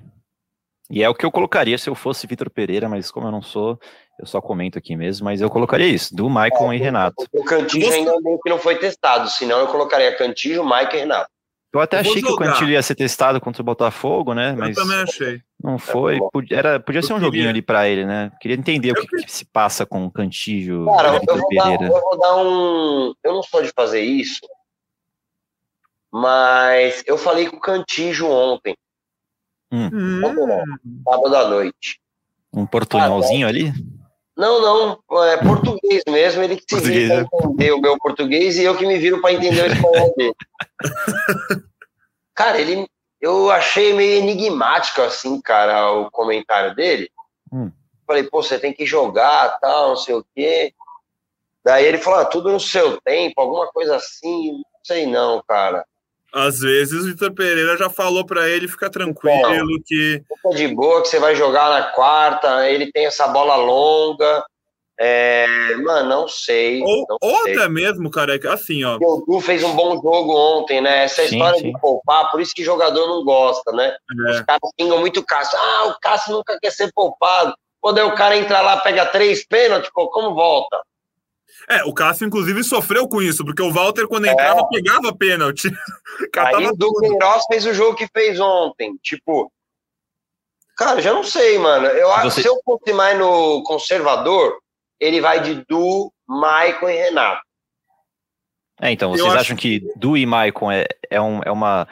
[0.89, 3.41] E é o que eu colocaria se eu fosse Vitor Pereira, mas como eu não
[3.41, 3.79] sou,
[4.19, 7.15] eu só comento aqui mesmo, mas eu colocaria isso, do Maicon e Renato.
[7.33, 10.99] O Cantígio Você- ainda meio que não foi testado, senão eu colocaria Cantígio, Maico e
[10.99, 11.29] Renato.
[11.73, 12.35] Eu até Eu achei que o.
[12.35, 14.53] Cantilho ia ser testado contra o Botafogo, né?
[14.53, 15.41] Mas Eu também achei.
[15.61, 16.19] não foi.
[16.31, 17.49] Podia, era, podia ser um Eu joguinho queria.
[17.49, 18.31] ali pra ele, né?
[18.39, 21.63] Queria entender o Eu que, que se passa com o Cantilho Cara, eu vou, dar,
[21.63, 21.85] Pereira.
[21.87, 23.13] eu vou dar um.
[23.23, 24.41] Eu não sou de fazer isso,
[26.11, 28.75] mas eu falei com o Cantígio ontem,
[29.71, 29.89] Hum,
[31.03, 31.99] sábado à noite.
[32.53, 33.73] Um portunholzinho ali?
[34.35, 37.27] Não, não, é português mesmo, ele que se Português, vira né?
[37.29, 40.35] pra entender o meu português e eu que me viro para entender o espanhol dele.
[42.33, 42.87] Cara, ele,
[43.21, 47.11] eu achei meio enigmático assim, cara, o comentário dele.
[47.51, 47.71] Hum.
[48.07, 50.73] Falei, pô, você tem que jogar, tal, não sei o quê.
[51.63, 55.85] Daí ele falou, ah, tudo no seu tempo, alguma coisa assim, não sei não, cara.
[56.33, 61.03] Às vezes o Vitor Pereira já falou pra ele ficar tranquilo que Fica de boa
[61.03, 64.43] que você vai jogar na quarta, ele tem essa bola longa.
[64.99, 66.81] É, mano, não sei.
[66.81, 67.55] ou, não ou sei.
[67.55, 71.03] até mesmo, cara, assim, ó, O Du fez um bom jogo ontem, né?
[71.03, 71.71] Essa Sim, história sim.
[71.71, 73.95] de poupar, por isso que jogador não gosta, né?
[74.29, 75.57] Os é, caras xingam muito o Cássio.
[75.59, 77.55] Ah, o Cássio nunca quer ser poupado.
[77.81, 80.79] Quando aí o cara entra lá, pega três pênaltis, pô, como volta?
[81.69, 85.69] É, o Cássio inclusive sofreu com isso, porque o Walter quando entrava pegava pênalti.
[86.37, 88.97] Aí o Duqueiroz fez o jogo que fez ontem.
[89.01, 89.51] Tipo,
[90.77, 91.85] cara, já não sei, mano.
[91.87, 94.57] Eu acho Você- se eu fosse mais no conservador,
[94.99, 97.41] ele vai de Du, Maicon e Renato.
[98.81, 101.87] É, então, vocês acho acham que Du e Maicon é, é, um- é uma,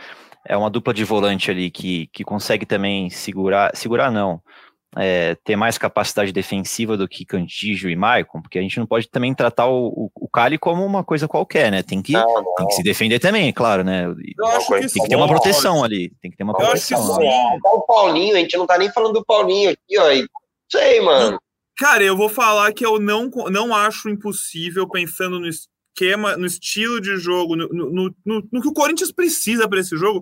[0.45, 4.41] é uma dupla de volante ali que, que consegue também segurar, segurar não,
[4.97, 9.09] é, ter mais capacidade defensiva do que Cantígio e Maicon, porque a gente não pode
[9.09, 11.81] também tratar o, o, o Cali como uma coisa qualquer, né?
[11.81, 12.55] Tem que, Não, não.
[12.55, 14.05] tem que se defender também, claro, né?
[14.37, 16.87] Eu acho que Tem que ter uma proteção ali, tem que ter uma Eu acho
[16.87, 17.15] que proteção.
[17.15, 17.23] sim.
[17.27, 17.59] né?
[17.63, 20.11] Tá o Paulinho, a gente não tá nem falando do Paulinho aqui, ó.
[20.11, 20.27] e-
[20.71, 21.39] Sei, mano.
[21.77, 27.01] Cara, eu vou falar que eu não, não acho impossível, pensando no esquema, no estilo
[27.01, 30.21] de jogo, no, no, no- no que o Corinthians precisa para esse jogo.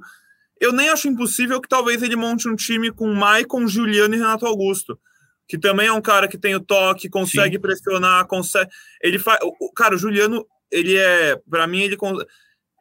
[0.59, 4.45] Eu nem acho impossível que talvez ele monte um time com Maicon, Juliano e Renato
[4.45, 4.99] Augusto.
[5.47, 7.61] Que também é um cara que tem o toque, consegue Sim.
[7.61, 8.69] pressionar, consegue.
[9.01, 9.39] Ele faz.
[9.75, 11.39] Cara, o Juliano, ele é.
[11.49, 11.97] para mim, ele,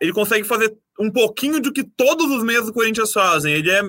[0.00, 3.54] ele consegue fazer um pouquinho do que todos os meios do Corinthians fazem.
[3.54, 3.82] Ele é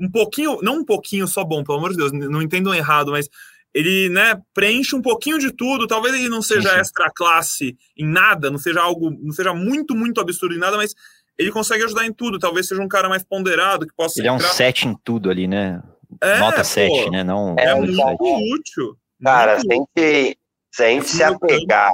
[0.00, 3.28] um pouquinho, não um pouquinho só bom, pelo amor de Deus, não entendam errado, mas
[3.72, 5.86] ele né, preenche um pouquinho de tudo.
[5.86, 10.20] Talvez ele não seja extra classe em nada, não seja algo, não seja muito, muito
[10.20, 10.94] absurdo em nada, mas
[11.38, 12.38] ele consegue ajudar em tudo.
[12.38, 14.20] Talvez seja um cara mais ponderado que possa.
[14.20, 14.46] Ele entrar...
[14.46, 15.82] é um 7 em tudo ali, né?
[16.20, 17.24] É, Nota 7, né?
[17.24, 18.96] Não, é, muito útil.
[19.22, 20.38] Cara, muito se a gente,
[20.70, 21.92] se, a gente se apegar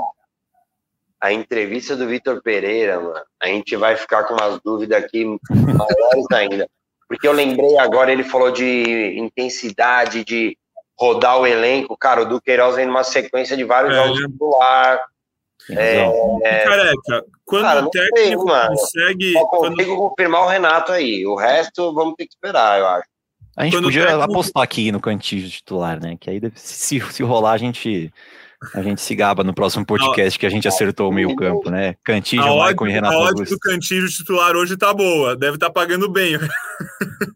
[1.21, 6.27] à entrevista do Vitor Pereira, mano, a gente vai ficar com umas dúvidas aqui maiores
[6.33, 6.69] ainda.
[7.09, 10.57] Porque eu lembrei agora, ele falou de intensidade, de
[10.99, 11.97] rodar o elenco.
[11.97, 13.97] Cara, o Duqueiroz vem numa sequência de vários é.
[13.97, 15.01] jogos titular.
[15.73, 19.33] É, Careca, quando cara, o técnico sei, consegue.
[19.33, 20.09] Só consigo quando...
[20.09, 21.27] confirmar o Renato aí.
[21.27, 23.09] O resto vamos ter que esperar, eu acho.
[23.57, 24.31] A gente quando podia técnico...
[24.31, 26.17] apostar aqui no cantinho titular, né?
[26.19, 28.13] Que aí se, se rolar, a gente.
[28.75, 31.95] A gente se gaba no próximo podcast que a gente acertou o meio campo, né?
[32.05, 35.73] Cantígio, Maicon e Renato A odd do Cantígio titular hoje tá boa, deve estar tá
[35.73, 36.37] pagando bem.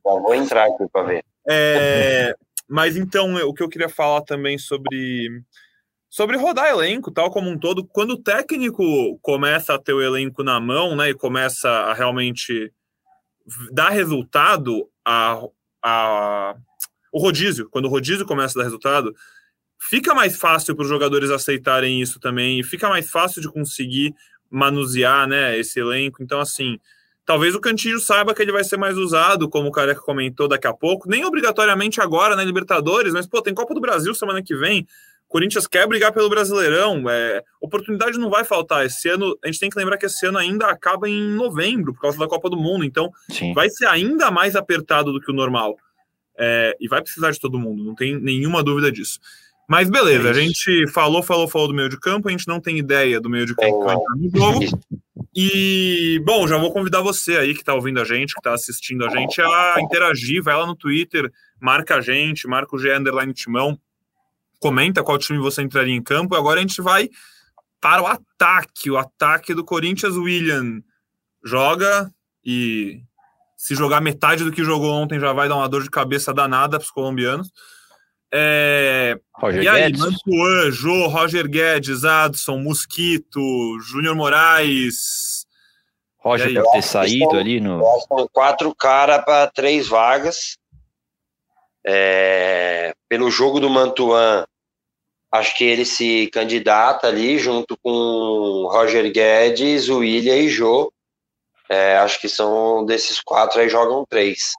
[0.04, 1.24] Vou entrar aqui para ver.
[1.48, 2.34] É,
[2.68, 5.30] mas então, o que eu queria falar também sobre
[6.14, 10.44] sobre rodar elenco, tal como um todo, quando o técnico começa a ter o elenco
[10.44, 12.72] na mão, né, e começa a realmente
[13.72, 15.42] dar resultado a,
[15.82, 16.54] a
[17.12, 19.12] o rodízio, quando o rodízio começa a dar resultado,
[19.76, 24.14] fica mais fácil para os jogadores aceitarem isso também, e fica mais fácil de conseguir
[24.48, 26.22] manusear, né, esse elenco.
[26.22, 26.78] Então, assim,
[27.26, 30.68] talvez o Cantillo saiba que ele vai ser mais usado, como o Careca comentou daqui
[30.68, 34.40] a pouco, nem obrigatoriamente agora na né, Libertadores, mas, pô, tem Copa do Brasil semana
[34.40, 34.86] que vem,
[35.34, 38.86] Corinthians quer brigar pelo Brasileirão, é, oportunidade não vai faltar.
[38.86, 42.02] Esse ano, a gente tem que lembrar que esse ano ainda acaba em novembro, por
[42.02, 43.52] causa da Copa do Mundo, então Sim.
[43.52, 45.76] vai ser ainda mais apertado do que o normal.
[46.38, 49.18] É, e vai precisar de todo mundo, não tem nenhuma dúvida disso.
[49.68, 52.60] Mas beleza, é a gente falou, falou, falou do meio de campo, a gente não
[52.60, 54.60] tem ideia do meio de campo que vai entrar no jogo.
[55.36, 59.04] E, bom, já vou convidar você aí que está ouvindo a gente, que está assistindo
[59.04, 61.28] a gente, a interagir, vai lá no Twitter,
[61.60, 63.76] marca a gente, marca o G Underline Timão,
[64.64, 66.34] comenta qual time você entraria em campo.
[66.34, 67.10] E agora a gente vai
[67.78, 68.90] para o ataque.
[68.90, 70.80] O ataque do Corinthians, William
[71.44, 72.10] joga
[72.42, 73.02] e
[73.58, 76.78] se jogar metade do que jogou ontem já vai dar uma dor de cabeça danada
[76.78, 77.52] para os colombianos.
[78.32, 79.20] É...
[79.34, 80.00] Roger e aí, Guedes.
[80.00, 83.40] Mantuan, Jô, Roger Guedes, Adson, Mosquito,
[83.82, 85.46] Júnior Moraes.
[86.20, 87.82] Roger deve ter saído ali no.
[88.08, 90.56] São quatro caras para três vagas.
[91.86, 92.94] É...
[93.10, 94.46] Pelo jogo do Mantuan,
[95.34, 100.92] acho que ele se candidata ali junto com Roger Guedes, William e Jô.
[101.68, 104.52] É, acho que são desses quatro aí jogam três.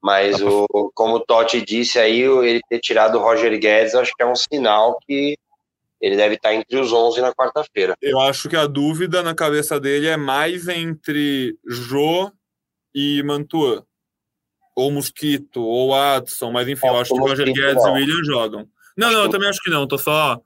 [0.00, 4.22] Mas o, como o Totti disse aí, ele ter tirado o Roger Guedes, acho que
[4.22, 5.36] é um sinal que
[6.00, 7.96] ele deve estar entre os 11 na quarta-feira.
[8.00, 12.30] Eu acho que a dúvida na cabeça dele é mais entre Jô
[12.94, 13.82] e Mantuan.
[14.76, 18.68] Ou Mosquito, ou Adson, mas enfim, eu acho que o Roger Guedes e William jogam.
[18.96, 19.86] Não, não, eu também acho que não.
[19.86, 20.40] Tô só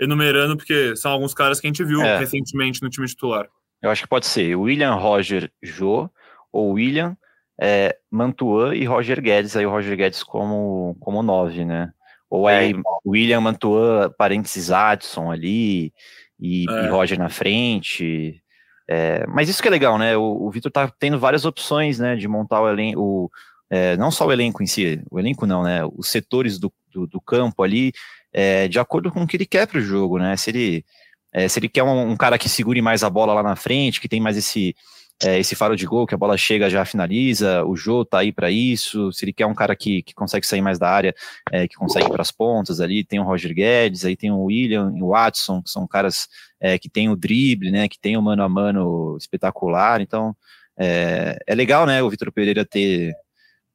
[0.00, 2.18] enumerando porque são alguns caras que a gente viu é.
[2.18, 3.46] recentemente no time titular.
[3.82, 6.08] Eu acho que pode ser William, Roger, Jô,
[6.52, 7.16] ou William,
[7.60, 11.90] é, Mantuan e Roger Guedes, aí o Roger Guedes como, como nove, né?
[12.28, 12.74] Ou aí é.
[13.06, 15.92] William, Mantuan, parênteses Adson ali,
[16.38, 16.84] e, é.
[16.84, 18.42] e Roger na frente.
[18.88, 20.16] É, mas isso que é legal, né?
[20.16, 23.30] O, o Vitor tá tendo várias opções, né, de montar o elenco,
[23.70, 25.80] é, não só o elenco em si, o elenco não, né?
[25.96, 27.92] Os setores do, do, do campo ali,
[28.32, 30.36] é, de acordo com o que ele quer para o jogo, né?
[30.36, 30.84] Se ele,
[31.32, 34.00] é, se ele quer um, um, cara que segure mais a bola lá na frente,
[34.00, 34.74] que tem mais esse,
[35.22, 38.32] é, esse faro de gol, que a bola chega já finaliza, o Jô tá aí
[38.32, 39.12] para isso.
[39.12, 41.14] Se ele quer um cara que, que consegue sair mais da área,
[41.52, 44.44] é, que consegue ir para as pontas ali, tem o Roger Guedes, aí tem o
[44.44, 46.26] William e o Watson, que são caras
[46.60, 47.88] é, que tem o drible, né?
[47.88, 50.00] Que tem o mano a mano espetacular.
[50.00, 50.34] Então
[50.78, 52.02] é, é legal, né?
[52.02, 53.14] O Vitor Pereira ter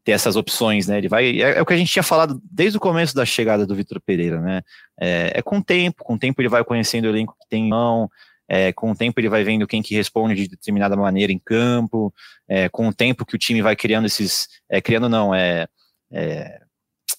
[0.06, 1.00] ter essas opções, né?
[1.00, 1.42] Ele vai.
[1.42, 4.00] É, é, o que a gente tinha falado desde o começo da chegada do Vitor
[4.00, 4.62] Pereira, né?
[5.02, 7.66] É, é, com o tempo, com o tempo ele vai conhecendo o elenco que tem
[7.66, 8.10] em mão,
[8.48, 12.14] é, com o tempo ele vai vendo quem que responde de determinada maneira em campo,
[12.48, 14.48] é, com o tempo que o time vai criando esses.
[14.70, 15.68] É, criando não, é,
[16.12, 16.62] é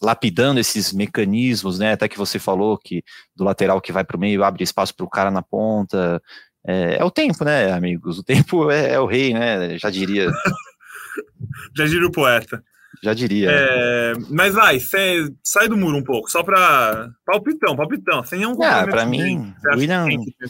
[0.01, 1.93] lapidando esses mecanismos, né?
[1.93, 3.03] Até que você falou que
[3.35, 6.23] do lateral que vai para o meio abre espaço para o cara na ponta.
[6.65, 8.19] É, é, o tempo, né, amigos?
[8.19, 9.77] O tempo é, é o rei, né?
[9.77, 10.31] Já diria.
[11.77, 12.63] Já diria o poeta.
[13.03, 13.51] Já diria.
[13.51, 17.11] É, mas vai, cê, sai do muro um pouco, só pra.
[17.25, 18.25] Palpitão, palpitão.
[18.25, 20.09] Sem nenhum Ah, pra mim, William.
[20.09, 20.49] Que, que,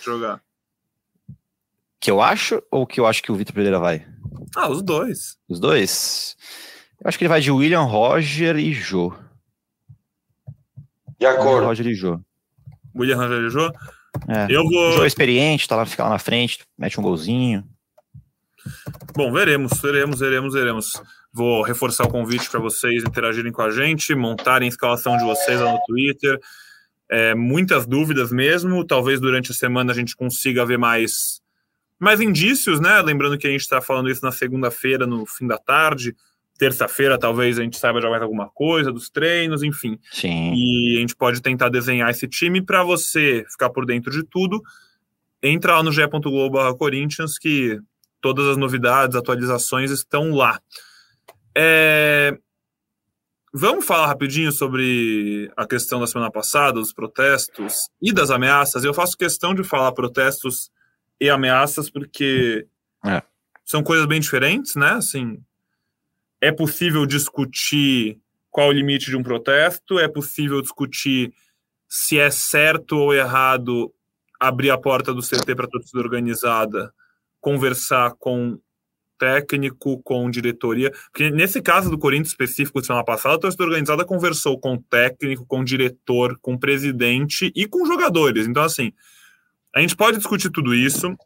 [2.01, 4.07] que eu acho ou que eu acho que o Vitor Pereira vai?
[4.55, 5.37] Ah, os dois.
[5.49, 6.37] Os dois?
[7.03, 9.13] Eu acho que ele vai de William, Roger e Jô.
[11.19, 11.67] De acordo.
[11.67, 12.21] Roger e Jô.
[12.95, 13.67] William, Roger e Jô?
[14.29, 14.47] É.
[14.49, 14.91] Eu vou...
[14.91, 17.65] O Jô é experiente, tá lá, fica lá na frente, mete um golzinho.
[19.15, 21.03] Bom, veremos, veremos, veremos, veremos.
[21.37, 25.61] Vou reforçar o convite para vocês interagirem com a gente, montarem a escalação de vocês
[25.61, 26.41] lá no Twitter.
[27.11, 28.83] É, muitas dúvidas mesmo.
[28.87, 31.43] Talvez durante a semana a gente consiga ver mais,
[31.99, 33.03] mais indícios, né?
[33.03, 36.17] Lembrando que a gente está falando isso na segunda-feira, no fim da tarde.
[36.59, 39.99] Terça-feira, talvez a gente saiba já mais alguma coisa dos treinos, enfim.
[40.11, 40.55] Sim.
[40.55, 44.63] E a gente pode tentar desenhar esse time para você ficar por dentro de tudo.
[45.43, 47.79] Entra lá no ge.globo.corinthians que
[48.23, 50.59] todas as novidades, atualizações estão lá.
[51.57, 52.37] É...
[53.55, 58.85] Vamos falar rapidinho sobre a questão da semana passada, dos protestos e das ameaças.
[58.85, 60.71] Eu faço questão de falar protestos
[61.19, 62.67] e ameaças porque
[63.03, 63.23] é.
[63.65, 64.91] são coisas bem diferentes, né?
[64.91, 65.43] Assim,
[66.39, 71.33] é possível discutir qual o limite de um protesto, é possível discutir
[71.89, 73.91] se é certo ou errado
[74.39, 76.93] abrir a porta do CT para a torcida organizada,
[77.41, 78.59] conversar com
[79.19, 80.91] técnico, com diretoria.
[81.13, 85.47] Porque nesse caso do Corinthians específico de semana passada, a torcida organizada conversou com técnico,
[85.47, 88.47] com diretor, com presidente e com jogadores.
[88.47, 88.93] Então, assim,
[89.75, 91.17] a gente pode discutir tudo isso,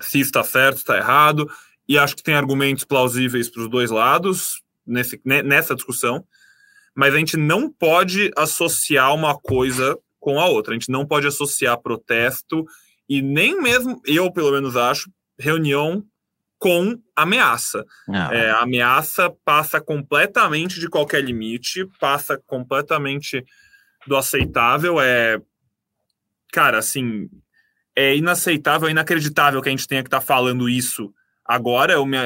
[0.00, 1.48] se está certo, está errado,
[1.88, 6.24] e acho que tem argumentos plausíveis para os dois lados nesse, nessa discussão,
[6.94, 10.72] mas a gente não pode associar uma coisa com a outra.
[10.72, 12.66] A gente não pode associar protesto
[13.08, 16.04] e nem mesmo, eu pelo menos acho, reunião
[16.58, 17.84] com ameaça.
[18.32, 23.44] É, a ameaça passa completamente de qualquer limite, passa completamente
[24.06, 25.00] do aceitável.
[25.00, 25.40] É,
[26.52, 27.28] cara, assim,
[27.96, 31.12] é inaceitável, é inacreditável que a gente tenha que estar tá falando isso
[31.44, 31.92] agora.
[31.92, 32.18] Eu me,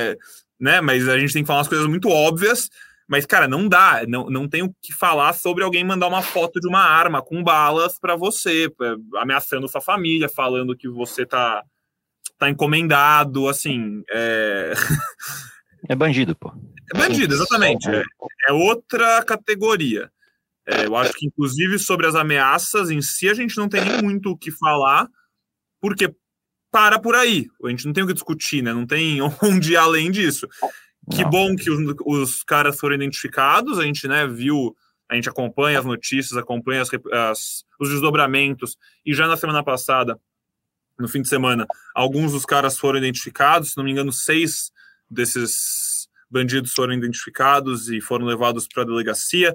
[0.59, 2.71] né, mas a gente tem que falar umas coisas muito óbvias.
[3.09, 6.59] Mas, cara, não dá, não, não tem o que falar sobre alguém mandar uma foto
[6.59, 8.73] de uma arma com balas para você,
[9.17, 11.63] ameaçando sua família, falando que você tá
[12.43, 14.03] tá encomendado, assim.
[14.11, 14.73] É,
[15.89, 16.53] é bandido, pô.
[16.93, 17.89] É bandido, exatamente.
[17.89, 18.03] É,
[18.49, 20.11] é outra categoria.
[20.67, 24.03] É, eu acho que, inclusive, sobre as ameaças em si, a gente não tem nem
[24.03, 25.09] muito o que falar,
[25.81, 26.13] porque
[26.71, 27.47] para por aí.
[27.65, 28.73] A gente não tem o que discutir, né?
[28.73, 30.49] Não tem onde ir além disso.
[31.13, 34.75] Que bom que os, os, caras foram identificados, a gente né, viu,
[35.11, 40.17] a gente acompanha as notícias, acompanha as, as, os desdobramentos, e já na semana passada
[40.99, 44.71] no fim de semana, alguns dos caras foram identificados, se não me engano, seis
[45.11, 49.55] desses bandidos foram identificados e foram levados para a delegacia.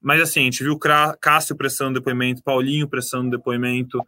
[0.00, 0.78] Mas assim, a gente viu
[1.20, 4.04] Cássio prestando depoimento, Paulinho prestando depoimento,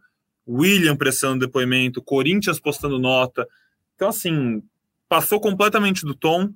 [0.47, 3.47] William prestando depoimento, Corinthians postando nota.
[3.95, 4.63] Então, assim,
[5.07, 6.49] passou completamente do tom.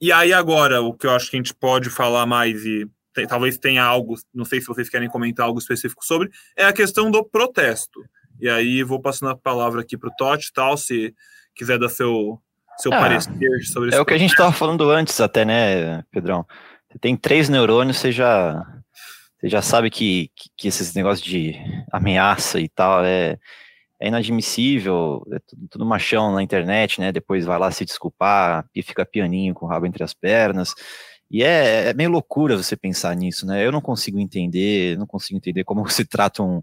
[0.00, 3.26] E aí, agora, o que eu acho que a gente pode falar mais e tem,
[3.26, 7.10] talvez tenha algo, não sei se vocês querem comentar algo específico sobre, é a questão
[7.10, 8.00] do protesto.
[8.40, 11.14] E aí vou passando a palavra aqui para o Totti, tal, se
[11.54, 12.40] quiser dar seu,
[12.78, 13.32] seu ah, parecer
[13.64, 13.98] sobre isso.
[13.98, 16.46] É o que a gente estava falando antes até, né, Pedrão?
[16.90, 18.64] Você tem três neurônios, você já,
[19.38, 21.54] você já sabe que, que, que esses negócios de
[21.92, 23.38] ameaça e tal é,
[24.00, 27.12] é inadmissível, é tudo, tudo, machão na internet, né?
[27.12, 30.74] Depois vai lá se desculpar e fica pianinho com o rabo entre as pernas.
[31.30, 33.64] E é, é meio loucura você pensar nisso, né?
[33.64, 36.62] Eu não consigo entender, não consigo entender como se trata um,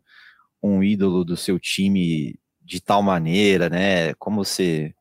[0.62, 4.14] um ídolo do seu time de tal maneira, né?
[4.16, 4.94] Como você.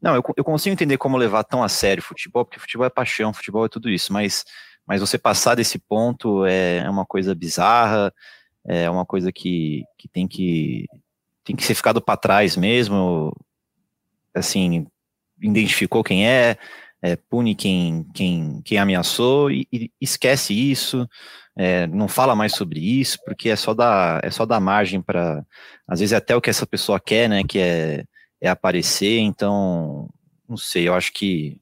[0.00, 3.32] Não, eu, eu consigo entender como levar tão a sério futebol, porque futebol é paixão,
[3.32, 4.44] futebol é tudo isso, mas,
[4.86, 8.12] mas você passar desse ponto é, é uma coisa bizarra,
[8.64, 10.86] é uma coisa que, que tem que
[11.42, 13.34] tem que ser ficado para trás mesmo.
[14.34, 14.86] Assim,
[15.40, 16.58] identificou quem é,
[17.00, 21.08] é, pune quem, quem, quem ameaçou e, e esquece isso
[21.58, 25.44] é, não fala mais sobre isso, porque é só dar, é só dar margem para,
[25.88, 28.04] às vezes é até o que essa pessoa quer, né, que é,
[28.40, 30.08] é aparecer, então,
[30.48, 31.60] não sei, eu acho que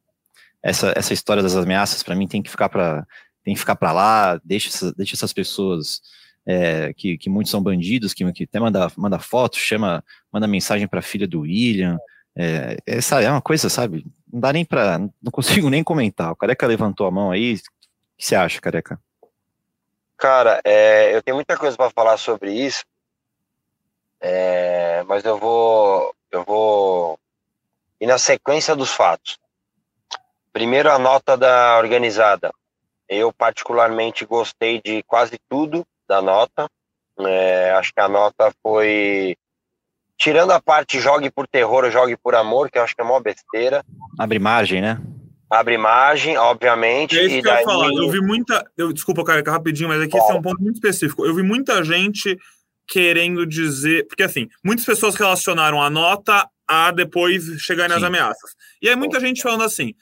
[0.62, 3.06] essa, essa história das ameaças, para mim, tem que ficar para
[3.42, 6.02] tem que ficar para lá, deixa, deixa essas pessoas
[6.44, 10.88] é, que, que muitos são bandidos, que, que até manda, manda foto, chama, manda mensagem
[10.88, 11.96] para a filha do William,
[12.36, 14.04] é, essa é uma coisa, sabe?
[14.30, 16.32] Não dá nem para, não consigo nem comentar.
[16.32, 17.56] O Careca levantou a mão aí, o
[18.18, 19.00] que você acha, Careca?
[20.16, 22.84] Cara, é, eu tenho muita coisa para falar sobre isso,
[24.20, 27.18] é, mas eu vou, eu vou
[28.00, 29.38] ir na sequência dos fatos.
[30.52, 32.50] Primeiro, a nota da organizada.
[33.08, 36.68] Eu, particularmente, gostei de quase tudo da nota.
[37.18, 39.36] É, acho que a nota foi
[40.18, 43.20] tirando a parte jogue por terror jogue por amor, que eu acho que é uma
[43.20, 43.84] besteira.
[44.18, 44.98] Abre margem, né?
[45.48, 47.16] Abre margem, obviamente.
[47.16, 47.88] É isso e que eu ia falar.
[47.88, 48.64] Eu vi muita.
[48.76, 51.24] Eu, desculpa, cara, rapidinho, mas aqui esse é um ponto muito específico.
[51.24, 52.36] Eu vi muita gente
[52.86, 54.06] querendo dizer.
[54.08, 58.06] Porque, assim, muitas pessoas relacionaram a nota a depois chegar nas Sim.
[58.06, 58.50] ameaças.
[58.82, 59.94] E aí muita gente falando assim.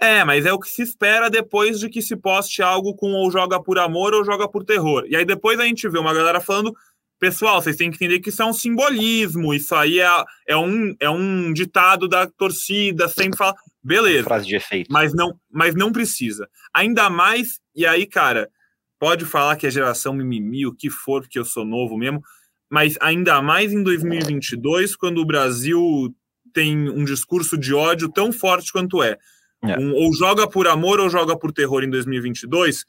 [0.00, 3.30] É, mas é o que se espera depois de que se poste algo com ou
[3.30, 5.04] joga por amor ou joga por terror.
[5.06, 6.74] E aí depois a gente vê uma galera falando,
[7.18, 10.08] pessoal, vocês têm que entender que isso é um simbolismo, isso aí é,
[10.48, 13.54] é, um, é um ditado da torcida, sempre fala.
[13.82, 14.24] Beleza.
[14.24, 14.92] Frase de efeito.
[14.92, 16.48] Mas não, mas não precisa.
[16.74, 18.50] Ainda mais, e aí, cara,
[18.98, 22.22] pode falar que é geração mimimi, o que for, porque eu sou novo mesmo,
[22.70, 26.14] mas ainda mais em 2022, quando o Brasil
[26.52, 29.16] tem um discurso de ódio tão forte quanto é.
[29.62, 29.78] É.
[29.78, 32.84] Um, ou joga por amor ou joga por terror em 2022,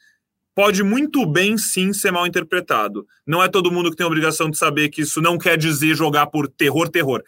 [0.56, 3.06] pode muito bem sim ser mal interpretado.
[3.26, 5.96] Não é todo mundo que tem a obrigação de saber que isso não quer dizer
[5.96, 7.24] jogar por terror, terror.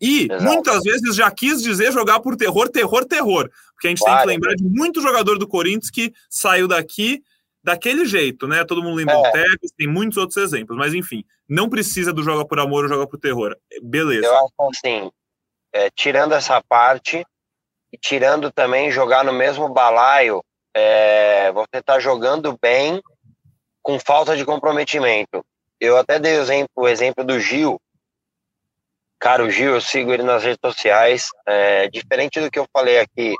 [0.00, 0.42] E Exato.
[0.42, 3.50] muitas vezes já quis dizer jogar por terror, terror, terror.
[3.72, 4.22] Porque a gente tem Claro.
[4.22, 7.22] que lembrar de muito jogador do Corinthians que saiu daqui
[7.64, 8.64] daquele jeito, né?
[8.64, 9.22] Todo mundo lembra É.
[9.22, 12.88] do Tevez, tem muitos outros exemplos, mas enfim, não precisa do joga por amor ou
[12.88, 13.56] joga por terror.
[13.82, 14.26] Beleza.
[14.26, 15.10] Eu acho assim,
[15.72, 17.24] é, tirando essa parte
[17.92, 20.44] e tirando também jogar no mesmo balaio,
[20.76, 23.02] é, você tá jogando bem
[23.82, 25.44] com falta de comprometimento.
[25.80, 27.80] Eu até dei o exemplo, o exemplo do Gil.
[29.18, 31.28] Cara, o Gil, eu sigo ele nas redes sociais.
[31.46, 33.34] é, diferente do que eu falei aqui,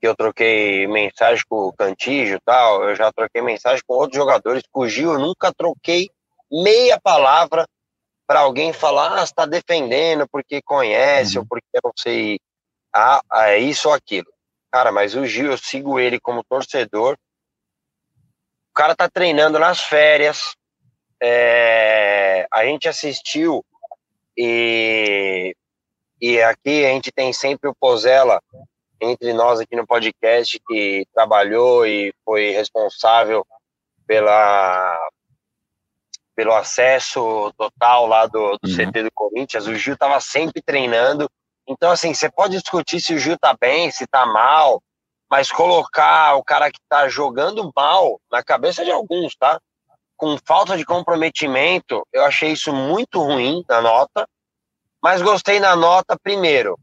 [0.00, 4.16] que eu troquei mensagem com o Cantígio e tal, eu já troquei mensagem com outros
[4.16, 4.62] jogadores.
[4.70, 6.08] Com o Gil, eu nunca troquei
[6.50, 7.66] meia palavra
[8.26, 11.42] para alguém falar, ah, está defendendo porque conhece Uhum.
[11.42, 12.38] ou porque não sei,
[12.94, 14.32] ah, é isso ou aquilo.
[14.72, 17.16] Cara, mas o Gil, eu sigo ele como torcedor.
[18.70, 20.54] O cara tá treinando nas férias.
[21.22, 23.64] é, a gente assistiu
[24.36, 25.54] e,
[26.20, 28.40] e aqui a gente tem sempre o Pozella
[29.00, 33.44] entre nós aqui no podcast que trabalhou e foi responsável
[34.06, 34.98] pela
[36.34, 38.90] pelo acesso total lá do, do Uhum.
[38.90, 39.66] CT do Corinthians.
[39.66, 41.28] O Gil estava sempre treinando.
[41.68, 44.82] Então, assim, você pode discutir se o Gil tá bem, se tá mal,
[45.30, 49.60] mas colocar o cara que tá jogando mal na cabeça de alguns, tá?
[50.22, 54.24] Com falta de comprometimento, eu achei isso muito ruim na nota,
[55.02, 56.78] mas gostei na nota primeiro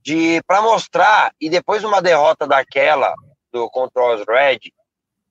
[0.00, 3.12] de para mostrar e depois de uma derrota daquela
[3.52, 4.72] do contra o Red,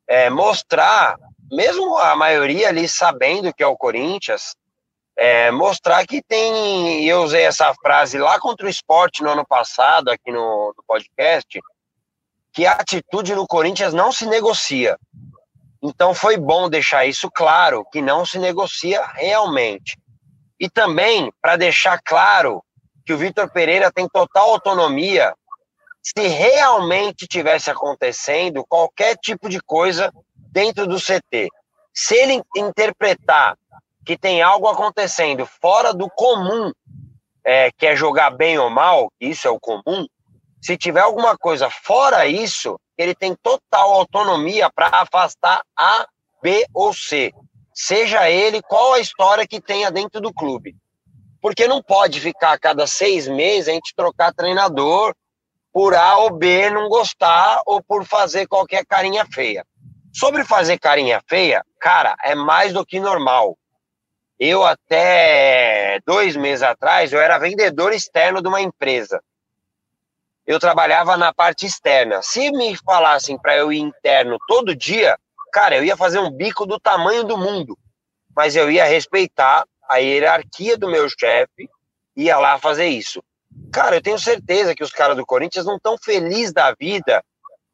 [0.08, 1.18] é, mostrar
[1.52, 4.56] mesmo a maioria ali sabendo que é o Corinthians,
[5.18, 7.04] é, mostrar que tem.
[7.04, 11.60] Eu usei essa frase lá contra o esporte no ano passado, aqui no, no podcast,
[12.52, 15.00] que a atitude no Corinthians não se negocia.
[15.84, 19.98] Então foi bom deixar isso claro, que não se negocia realmente.
[20.58, 22.64] E também para deixar claro
[23.06, 25.36] que o Vitor Pereira tem total autonomia
[26.02, 31.50] se realmente tivesse acontecendo qualquer tipo de coisa dentro do CT.
[31.94, 33.58] Se ele interpretar
[34.06, 36.72] que tem algo acontecendo fora do comum,
[37.46, 40.06] é, que é jogar bem ou mal, isso é o comum,
[40.62, 46.06] se tiver alguma coisa fora isso, ele tem total autonomia para afastar A,
[46.42, 47.34] B ou C.
[47.74, 50.76] Seja ele qual a história que tenha dentro do clube.
[51.42, 55.14] Porque não pode ficar a cada seis meses a gente trocar treinador
[55.74, 59.66] por A ou B não gostar ou por fazer qualquer carinha feia.
[60.14, 63.58] Sobre fazer carinha feia, cara, é mais do que normal.
[64.40, 69.20] Eu até dois meses atrás, eu era vendedor externo de uma empresa.
[70.46, 72.22] Eu trabalhava na parte externa.
[72.22, 75.18] Se me falassem para eu ir interno todo dia,
[75.52, 77.78] cara, eu ia fazer um bico do tamanho do mundo.
[78.36, 81.70] Mas eu ia respeitar a hierarquia do meu chefe,
[82.16, 83.24] ia lá fazer isso.
[83.72, 87.24] Cara, eu tenho certeza que os caras do Corinthians não estão felizes da vida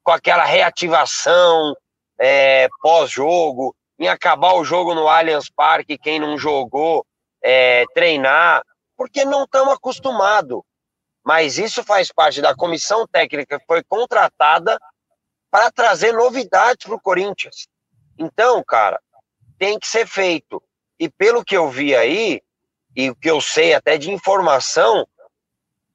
[0.04, 1.74] com aquela reativação
[2.20, 7.06] é, pós-jogo, em acabar o jogo no Allianz Parque, quem não jogou,
[7.44, 8.64] é, treinar,
[8.98, 10.62] porque não estamos acostumados.
[11.24, 14.80] Mas isso faz parte da comissão técnica que foi contratada
[15.52, 17.68] para trazer novidades para o Corinthians.
[18.18, 19.00] Então, cara,
[19.58, 20.62] tem que ser feito.
[21.00, 22.42] E pelo que eu vi aí,
[22.96, 25.08] e o que eu sei até de informação,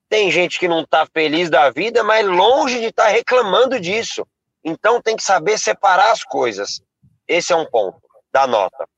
[0.08, 4.26] tem gente que não está feliz da vida, mas longe de estar tá reclamando disso.
[4.62, 6.80] Então tem que saber separar as coisas.
[7.26, 8.00] Esse é um ponto
[8.32, 8.88] da nota.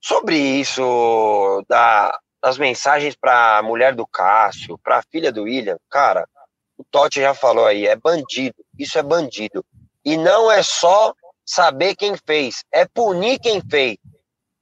[0.00, 5.78] Sobre isso, da, das mensagens para a mulher do Cássio, para a filha do William,
[5.90, 6.28] cara,
[6.76, 8.64] o Totti já falou aí, é bandido.
[8.78, 9.64] Isso é bandido.
[10.04, 11.12] E não é só
[11.44, 13.96] saber quem fez, é punir quem fez.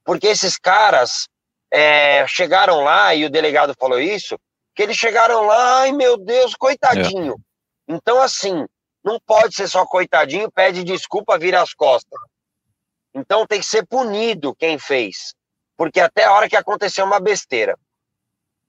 [0.03, 1.27] Porque esses caras
[1.71, 4.39] é, chegaram lá, e o delegado falou isso,
[4.73, 7.33] que eles chegaram lá, ai meu Deus, coitadinho.
[7.33, 7.93] É.
[7.93, 8.65] Então, assim,
[9.03, 12.19] não pode ser só coitadinho, pede desculpa, vira as costas.
[13.13, 15.33] Então tem que ser punido quem fez.
[15.77, 17.77] Porque até a hora que aconteceu uma besteira.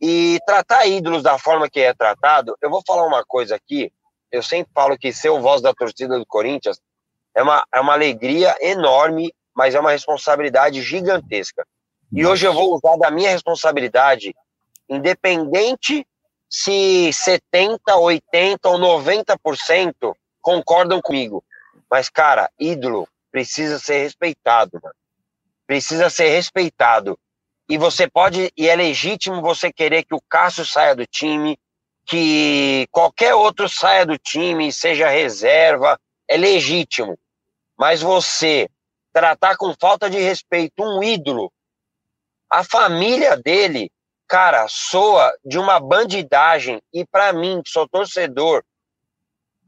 [0.01, 3.91] E tratar ídolos da forma que é tratado, eu vou falar uma coisa aqui.
[4.31, 6.79] Eu sempre falo que ser o voz da torcida do Corinthians
[7.35, 11.67] é uma, é uma alegria enorme, mas é uma responsabilidade gigantesca.
[12.13, 14.35] E hoje eu vou usar da minha responsabilidade,
[14.89, 16.07] independente
[16.49, 21.45] se 70, 80 ou 90% concordam comigo.
[21.91, 24.95] Mas, cara, ídolo precisa ser respeitado, mano.
[25.69, 27.19] Precisa ser respeitado.
[27.69, 31.59] E você pode, e é legítimo você querer que o Cássio saia do time,
[32.07, 37.19] que qualquer outro saia do time, seja reserva, é legítimo.
[37.79, 38.67] Mas você
[39.13, 41.53] tratar com falta de respeito um ídolo,
[42.51, 43.91] a família dele,
[44.27, 46.81] cara, soa de uma bandidagem.
[46.95, 48.65] E para mim, que sou torcedor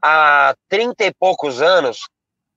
[0.03, 2.09] há 30 e poucos anos,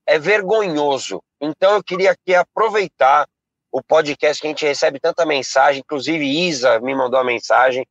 [0.06, 1.22] é vergonhoso.
[1.38, 3.28] Então eu queria aqui aproveitar
[3.74, 7.84] o podcast que a gente recebe tanta mensagem, inclusive Isa me mandou uma mensagem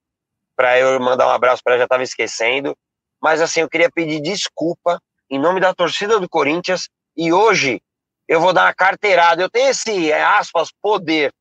[0.55, 2.73] para eu mandar um abraço para ela, já estava esquecendo.
[3.21, 4.97] Mas assim, eu queria pedir desculpa
[5.29, 7.81] em nome da torcida do Corinthians e hoje
[8.29, 9.43] eu vou dar uma carteirada.
[9.43, 11.33] Eu tenho esse, é, aspas, poder.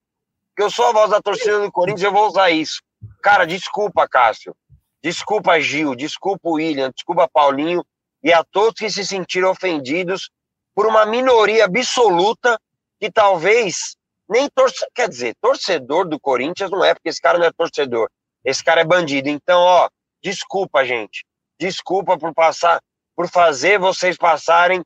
[0.56, 2.82] Que eu sou a voz da torcida do Corinthians, eu vou usar isso.
[3.22, 4.56] Cara, desculpa, Cássio.
[5.00, 5.94] Desculpa, Gil.
[5.94, 6.90] Desculpa, William.
[6.90, 7.84] Desculpa, Paulinho.
[8.20, 10.30] E a todos que se sentiram ofendidos
[10.74, 12.58] por uma minoria absoluta
[12.98, 13.96] que talvez
[14.32, 18.10] nem torce, quer dizer, torcedor do Corinthians não é, porque esse cara não é torcedor.
[18.44, 19.28] Esse cara é bandido.
[19.28, 19.88] Então, ó,
[20.22, 21.24] desculpa, gente.
[21.60, 22.80] Desculpa por passar,
[23.14, 24.82] por fazer vocês passarem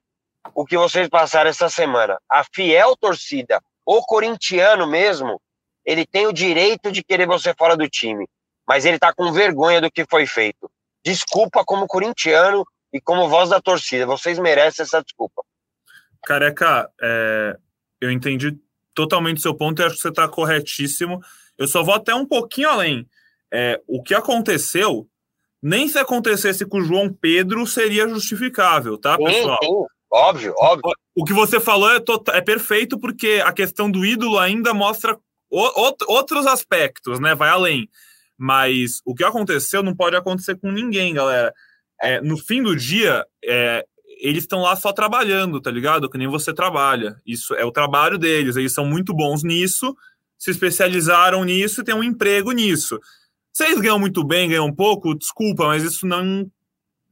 [0.55, 2.19] o que vocês passaram essa semana.
[2.31, 5.41] A fiel torcida, o corintiano mesmo,
[5.85, 8.29] ele tem o direito de querer você fora do time,
[8.67, 10.71] mas ele tá com vergonha do que foi feito.
[11.05, 14.05] Desculpa como corintiano e como voz da torcida.
[14.05, 15.43] Vocês merecem essa desculpa.
[16.25, 17.57] Careca, é,
[18.01, 18.59] eu entendi
[18.97, 21.21] totalmente seu ponto e acho que você está corretíssimo.
[21.57, 23.07] Eu só vou até um pouquinho além.
[23.53, 25.07] É, o que aconteceu,
[25.63, 29.59] nem se acontecesse com o João Pedro seria justificável, tá, pessoal?
[29.63, 29.85] Sim, sim.
[30.11, 30.93] Óbvio, óbvio.
[31.15, 32.01] O que você falou é,
[32.33, 35.19] é perfeito porque a questão do ídolo ainda mostra
[35.51, 37.35] outros aspectos, né?
[37.35, 37.89] Vai além.
[38.39, 41.53] Mas o que aconteceu não pode acontecer com ninguém, galera.
[42.01, 43.85] É, no fim do dia, é,
[44.17, 46.09] eles estão lá só trabalhando, tá ligado?
[46.09, 47.21] Que nem você trabalha.
[47.25, 48.57] Isso é o trabalho deles.
[48.57, 49.97] Eles são muito bons nisso,
[50.39, 52.99] se especializaram nisso e têm um emprego nisso.
[53.53, 56.51] Se eles ganham muito bem, ganham pouco, desculpa, mas isso não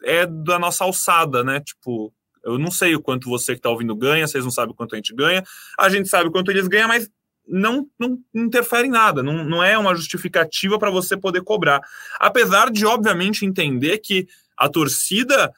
[0.03, 1.61] é da nossa alçada, né?
[1.61, 4.77] Tipo, eu não sei o quanto você que está ouvindo ganha, vocês não sabem o
[4.77, 5.43] quanto a gente ganha.
[5.79, 7.09] A gente sabe o quanto eles ganham, mas
[7.47, 11.81] não, não interfere em nada, não, não é uma justificativa para você poder cobrar.
[12.19, 14.27] Apesar de, obviamente, entender que
[14.57, 15.53] a torcida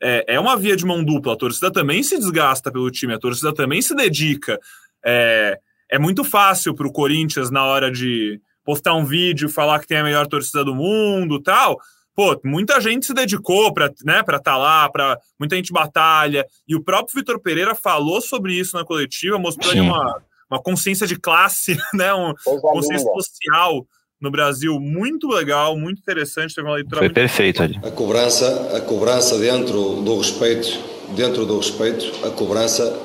[0.00, 1.32] é, é uma via de mão dupla.
[1.32, 4.58] A torcida também se desgasta pelo time, a torcida também se dedica.
[5.04, 5.58] É,
[5.90, 9.98] é muito fácil para o Corinthians, na hora de postar um vídeo, falar que tem
[9.98, 11.78] a melhor torcida do mundo tal.
[12.14, 16.44] Pô, muita gente se dedicou para né, estar tá lá, para muita gente batalha.
[16.66, 20.20] E o próprio Vitor Pereira falou sobre isso na coletiva, mostrando uma,
[20.50, 23.86] uma consciência de classe, né, uma consciência social
[24.20, 26.54] no Brasil muito legal, muito interessante.
[26.54, 27.62] Teve uma leitura Foi perfeito.
[27.62, 27.78] Ali.
[27.82, 30.78] A cobrança, a cobrança dentro do respeito,
[31.14, 33.00] dentro do respeito, a cobrança,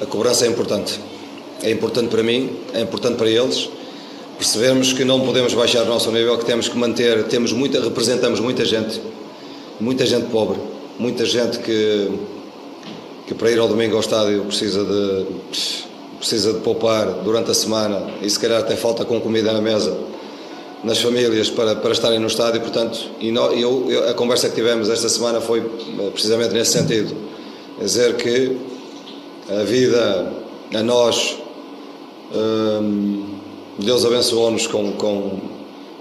[0.00, 0.98] a cobrança é importante.
[1.62, 3.68] É importante para mim, é importante para eles.
[4.38, 8.38] Percebemos que não podemos baixar o nosso nível, que temos que manter, temos muita, representamos
[8.38, 9.00] muita gente,
[9.80, 10.60] muita gente pobre,
[10.96, 12.08] muita gente que,
[13.26, 15.87] que para ir ao domingo ao estádio precisa de
[16.18, 19.96] precisa de poupar durante a semana e se calhar até falta com comida na mesa
[20.82, 24.54] nas famílias para, para estarem no estádio, portanto, e no, eu, eu, a conversa que
[24.54, 27.14] tivemos esta semana foi eh, precisamente nesse sentido,
[27.80, 28.56] dizer que
[29.50, 30.32] a vida
[30.74, 31.36] a nós
[32.32, 33.38] hum,
[33.78, 35.40] Deus abençoou-nos com, com,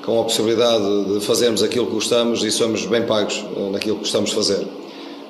[0.03, 4.01] com a possibilidade de fazermos aquilo que gostamos e somos bem pagos eh, naquilo que
[4.01, 4.67] gostamos de fazer.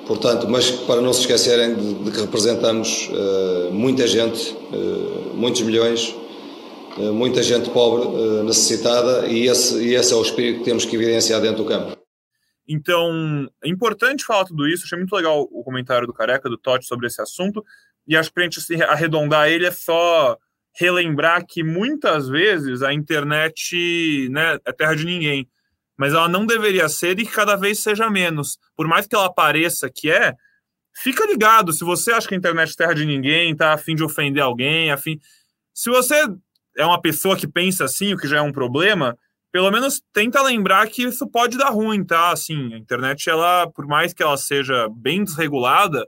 [0.08, 5.60] Portanto, mas para não se esquecerem de, de que representamos uh, muita gente, uh, muitos
[5.60, 6.16] milhões,
[6.96, 8.08] uh, muita gente pobre,
[8.42, 11.94] necessitada, e esse, e esse é o espírito que temos que evidenciar dentro do campo.
[12.66, 14.84] Então, é importante falar tudo isso.
[14.84, 17.62] Achei muito legal o comentário do Careca, do Totti, sobre esse assunto.
[18.06, 20.38] E acho que para a gente arredondar ele é só
[20.74, 25.46] relembrar que muitas vezes a internet né, é terra de ninguém
[25.98, 28.56] mas ela não deveria ser e que cada vez seja menos.
[28.76, 30.34] Por mais que ela pareça que é,
[30.94, 31.72] fica ligado.
[31.72, 34.92] Se você acha que a internet é terra de ninguém, tá afim de ofender alguém,
[34.92, 35.18] afim.
[35.74, 36.24] Se você
[36.76, 39.18] é uma pessoa que pensa assim, o que já é um problema,
[39.50, 42.30] pelo menos tenta lembrar que isso pode dar ruim, tá?
[42.30, 46.06] Assim, a internet, ela, por mais que ela seja bem desregulada,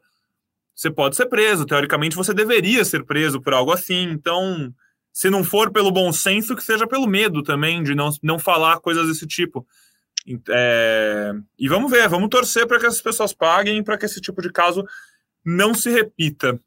[0.73, 1.67] você pode ser preso.
[1.67, 4.05] Teoricamente, você deveria ser preso por algo assim.
[4.11, 4.73] Então,
[5.13, 8.81] se não for pelo bom senso, que seja pelo medo também de não, não falar
[8.81, 9.67] coisas desse tipo.
[10.51, 14.41] É, e vamos ver, vamos torcer para que essas pessoas paguem, para que esse tipo
[14.43, 14.85] de caso
[15.45, 16.59] não se repita.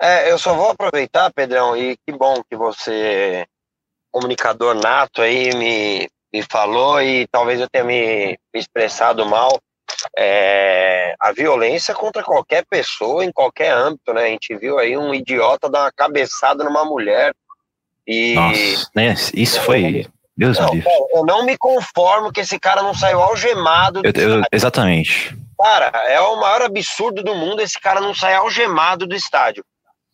[0.00, 3.46] É, eu só vou aproveitar, Pedrão, e que bom que você,
[4.10, 9.58] comunicador nato aí, me, me falou e talvez eu tenha me, expressado mal.
[10.16, 14.24] É, a violência contra qualquer pessoa, em qualquer âmbito, né?
[14.24, 17.34] A gente viu aí um idiota dar uma cabeçada numa mulher.
[18.06, 18.34] E.
[18.34, 19.14] Nossa, né?
[19.34, 20.06] Isso foi.
[20.36, 20.70] Deus não,
[21.14, 24.02] Eu não me conformo que esse cara não saiu algemado.
[24.04, 25.34] Eu, eu, exatamente.
[25.58, 29.64] Cara, é o maior absurdo do mundo esse cara não sair algemado do estádio.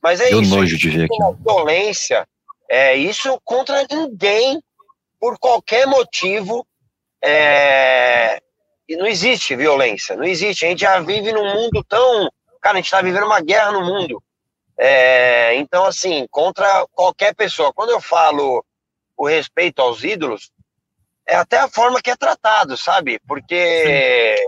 [0.00, 0.54] Mas é Deu isso.
[0.54, 1.16] nojo de ver aqui.
[1.44, 2.26] Violência,
[2.70, 4.62] é isso contra ninguém,
[5.20, 6.64] por qualquer motivo.
[7.24, 8.40] É,
[8.88, 10.64] e não existe violência, não existe.
[10.64, 12.30] A gente já vive num mundo tão.
[12.60, 14.22] Cara, a gente está vivendo uma guerra no mundo.
[14.84, 17.72] É, então, assim, contra qualquer pessoa.
[17.72, 18.64] Quando eu falo
[19.16, 20.50] o respeito aos ídolos,
[21.24, 23.20] é até a forma que é tratado, sabe?
[23.28, 24.44] Porque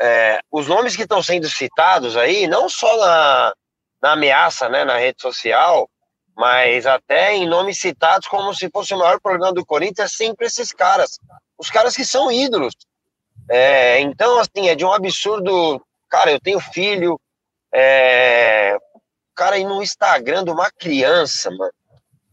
[0.00, 3.54] é, os nomes que estão sendo citados aí, não só na,
[4.00, 5.90] na ameaça, né, na rede social,
[6.34, 10.46] mas até em nomes citados como se fosse o maior problema do Corinthians, é sempre
[10.46, 11.18] esses caras,
[11.58, 12.72] os caras que são ídolos.
[13.50, 15.84] É, então, assim, é de um absurdo.
[16.08, 17.20] Cara, eu tenho filho,
[17.74, 18.78] é,
[19.40, 21.72] cara ir no Instagram de uma criança, mano,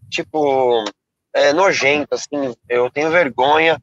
[0.10, 0.84] tipo,
[1.34, 3.82] é nojento, assim, eu tenho vergonha.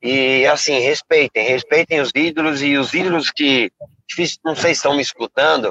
[0.00, 3.70] E, assim, respeitem, respeitem os ídolos e os ídolos que,
[4.42, 5.70] não sei se estão me escutando,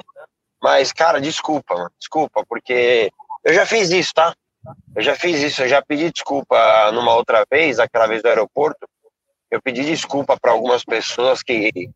[0.61, 3.11] mas, cara, desculpa, mano, desculpa, porque
[3.43, 4.35] eu já fiz isso, tá?
[4.95, 8.87] Eu já fiz isso, eu já pedi desculpa numa outra vez, aquela vez do aeroporto.
[9.49, 11.89] Eu pedi desculpa para algumas pessoas que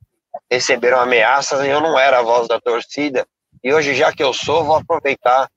[0.52, 3.26] receberam ameaças e eu não era a voz da torcida.
[3.66, 5.50] E hoje, já que eu sou, vou aproveitar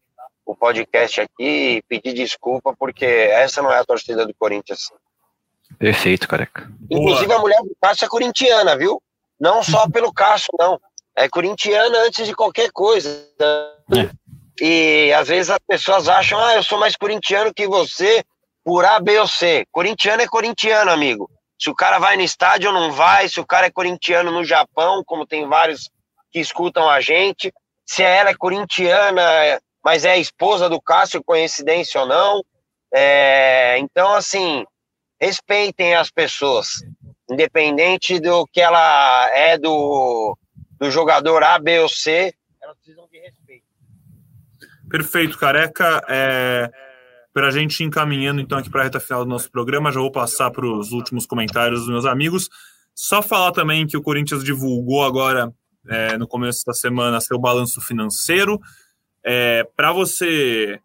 [0.46, 4.90] o podcast aqui e pedir desculpa, porque essa não é a torcida do Corinthians.
[5.78, 6.72] Perfeito, careca.
[6.90, 7.38] Inclusive, Boa.
[7.38, 9.02] a mulher do Cássio é corintiana, viu?
[9.38, 10.80] Não só pelo Cássio, não
[11.14, 13.28] é corintiana antes de qualquer coisa.
[13.94, 14.10] É.
[14.64, 18.24] E às vezes as pessoas acham, ah, eu sou mais corintiano que você
[18.64, 19.66] por A, B ou C.
[19.70, 21.30] Corintiano é corintiano, amigo.
[21.60, 24.44] Se o cara vai no estádio ou não vai, se o cara é corintiano no
[24.44, 25.90] Japão, como tem vários
[26.30, 27.52] que escutam a gente,
[27.88, 29.22] se ela é corintiana,
[29.82, 32.44] mas é esposa do Cássio, coincidência ou não.
[32.92, 34.62] É, então, assim,
[35.18, 36.68] respeitem as pessoas,
[37.30, 40.36] independente do que ela é do,
[40.78, 43.64] do jogador A, B ou C, elas precisam de respeito.
[44.90, 46.02] Perfeito, careca.
[46.08, 46.70] É,
[47.32, 50.12] para a gente encaminhando então aqui para a reta final do nosso programa, já vou
[50.12, 52.50] passar para os últimos comentários dos meus amigos.
[52.94, 55.50] Só falar também que o Corinthians divulgou agora,
[55.88, 58.60] é, no começo da semana, seu balanço financeiro.
[59.24, 60.78] É, para você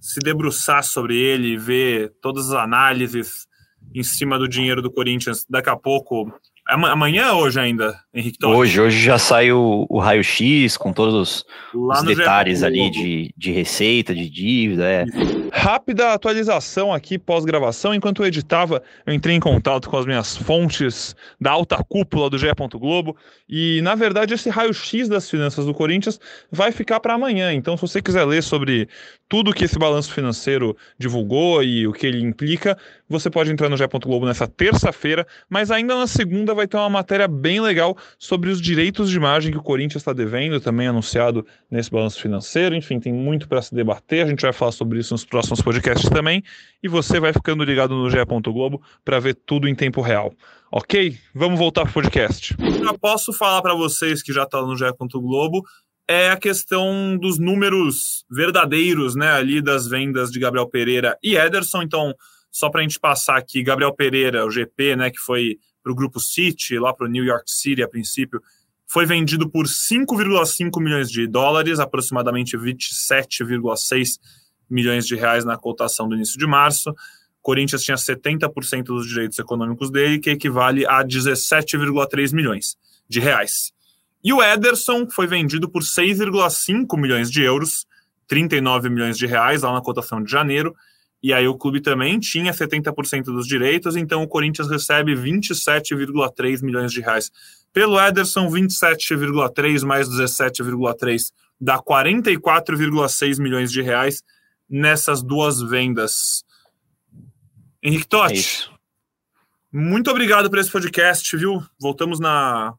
[0.00, 3.46] se debruçar sobre ele e ver todas as análises
[3.94, 6.32] em cima do dinheiro do Corinthians, daqui a pouco
[6.72, 8.56] Amanhã ou hoje ainda, Henrique Torres?
[8.56, 11.44] Hoje, hoje já sai o, o raio-x com todos os,
[11.74, 14.84] os detalhes ali de, de receita, de dívida.
[14.84, 15.04] É.
[15.52, 17.92] Rápida atualização aqui pós-gravação.
[17.92, 22.38] Enquanto eu editava, eu entrei em contato com as minhas fontes da alta cúpula do
[22.38, 22.46] GE.
[22.74, 23.16] Globo
[23.48, 26.20] e, na verdade, esse raio-x das finanças do Corinthians
[26.52, 27.52] vai ficar para amanhã.
[27.52, 28.88] Então, se você quiser ler sobre
[29.28, 32.78] tudo que esse balanço financeiro divulgou e o que ele implica,
[33.08, 33.84] você pode entrar no GE.
[34.04, 38.60] Globo nessa terça-feira, mas ainda na segunda vai ter uma matéria bem legal sobre os
[38.60, 42.74] direitos de imagem que o Corinthians está devendo, também anunciado nesse balanço financeiro.
[42.74, 44.24] Enfim, tem muito para se debater.
[44.24, 46.42] A gente vai falar sobre isso nos próximos podcasts também.
[46.82, 48.18] E você vai ficando ligado no GE.
[48.44, 50.34] Globo para ver tudo em tempo real.
[50.70, 51.16] Ok?
[51.34, 52.54] Vamos voltar para o podcast.
[52.58, 54.84] Eu posso falar para vocês que já está no GE.
[55.14, 55.64] Globo
[56.08, 61.82] é a questão dos números verdadeiros, né, ali das vendas de Gabriel Pereira e Ederson.
[61.82, 62.12] Então,
[62.50, 65.94] só para a gente passar aqui, Gabriel Pereira, o GP, né, que foi para o
[65.94, 68.42] grupo City, lá para o New York City a princípio,
[68.88, 74.18] foi vendido por 5,5 milhões de dólares, aproximadamente 27,6
[74.70, 76.94] milhões de reais na cotação do início de março.
[77.42, 82.76] Corinthians tinha 70% dos direitos econômicos dele, que equivale a 17,3 milhões
[83.08, 83.72] de reais.
[84.22, 87.86] E o Ederson foi vendido por 6,5 milhões de euros,
[88.28, 90.74] 39 milhões de reais, lá na cotação de janeiro,
[91.22, 96.92] e aí o clube também tinha 70% dos direitos, então o Corinthians recebe 27,3 milhões
[96.92, 97.30] de reais.
[97.72, 104.22] Pelo Ederson, 27,3 mais 17,3 dá 44,6 milhões de reais
[104.70, 106.44] nessas duas vendas.
[107.82, 111.62] Henrique Totti, é muito obrigado por esse podcast, viu?
[111.78, 112.74] Voltamos na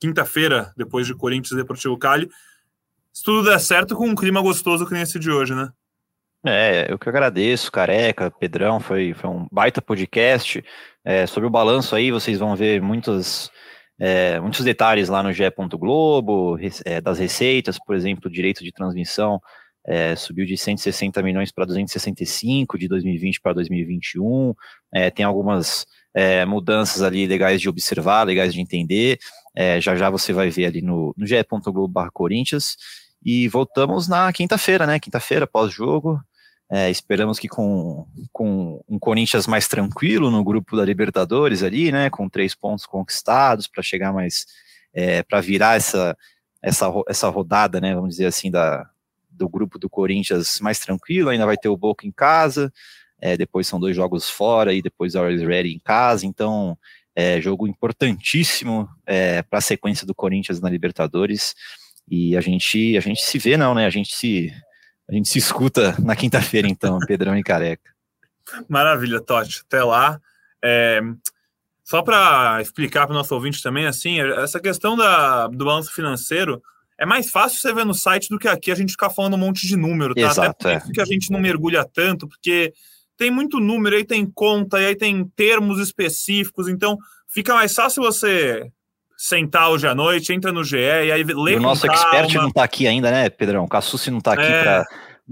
[0.00, 2.28] quinta-feira, depois de Corinthians e Deportivo Cali.
[3.12, 5.70] Se tudo der certo, com um clima gostoso que nem esse de hoje, né?
[6.46, 10.64] É, eu que agradeço, Careca, Pedrão, foi, foi um baita podcast.
[11.04, 13.50] É, sobre o balanço aí, vocês vão ver muitos,
[13.98, 15.42] é, muitos detalhes lá no GE.
[15.72, 19.40] Globo, é, das receitas, por exemplo, direito de transmissão
[19.88, 24.54] é, subiu de 160 milhões para 265 de 2020 para 2021.
[24.92, 29.18] É, tem algumas é, mudanças ali legais de observar, legais de entender.
[29.56, 32.76] É, já já você vai ver ali no, no ge.globo Corinthians.
[33.24, 35.00] E voltamos na quinta-feira, né?
[35.00, 36.20] Quinta-feira, pós-jogo.
[36.70, 42.10] É, esperamos que com, com um Corinthians mais tranquilo no grupo da Libertadores ali, né?
[42.10, 44.44] Com três pontos conquistados para chegar mais.
[44.92, 46.16] É, para virar essa,
[46.62, 47.94] essa, essa rodada, né?
[47.94, 48.88] Vamos dizer assim, da,
[49.38, 51.30] do grupo do Corinthians mais tranquilo.
[51.30, 52.72] Ainda vai ter o Boca em casa.
[53.20, 56.26] É, depois são dois jogos fora e depois a Always Ready em casa.
[56.26, 56.76] Então,
[57.14, 61.54] é jogo importantíssimo é, para a sequência do Corinthians na Libertadores.
[62.06, 63.86] E a gente, a gente se vê, não, né?
[63.86, 64.52] A gente se,
[65.08, 67.90] a gente se escuta na quinta-feira, então, Pedrão e Careca.
[68.68, 69.62] Maravilha, Totti.
[69.66, 70.20] Até lá.
[70.62, 71.00] É,
[71.82, 76.62] só para explicar para o nosso ouvinte também, assim, essa questão da, do balanço financeiro
[76.98, 79.38] é mais fácil você ver no site do que aqui a gente ficar falando um
[79.38, 80.22] monte de número, tá?
[80.22, 80.94] Exato, Até por isso é.
[80.94, 82.72] que a gente não mergulha tanto, porque
[83.16, 88.68] tem muito número, aí tem conta, aí tem termos específicos, então fica mais fácil você
[89.16, 92.48] sentar hoje à noite, entra no GE e aí lê e o nosso expert não
[92.48, 93.64] está aqui ainda, né, Pedrão?
[93.64, 94.86] O Cassucci não está aqui é, para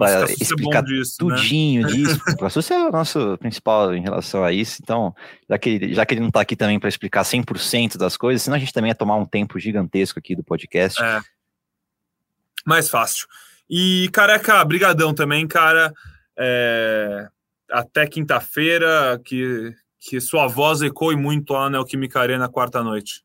[0.05, 1.93] é explicar é disso, tudinho né?
[1.93, 2.21] disso.
[2.35, 5.15] O Cassucci é o nosso principal em relação a isso, então,
[5.49, 8.43] já que ele, já que ele não está aqui também para explicar 100% das coisas,
[8.43, 11.01] senão a gente também ia tomar um tempo gigantesco aqui do podcast.
[11.01, 11.21] É.
[12.67, 13.27] Mais fácil.
[13.71, 15.93] E, careca, brigadão também, cara.
[16.37, 17.29] É
[17.71, 23.25] até quinta-feira, que, que sua voz ecoe muito lá na Neoquímica Arena quarta-noite.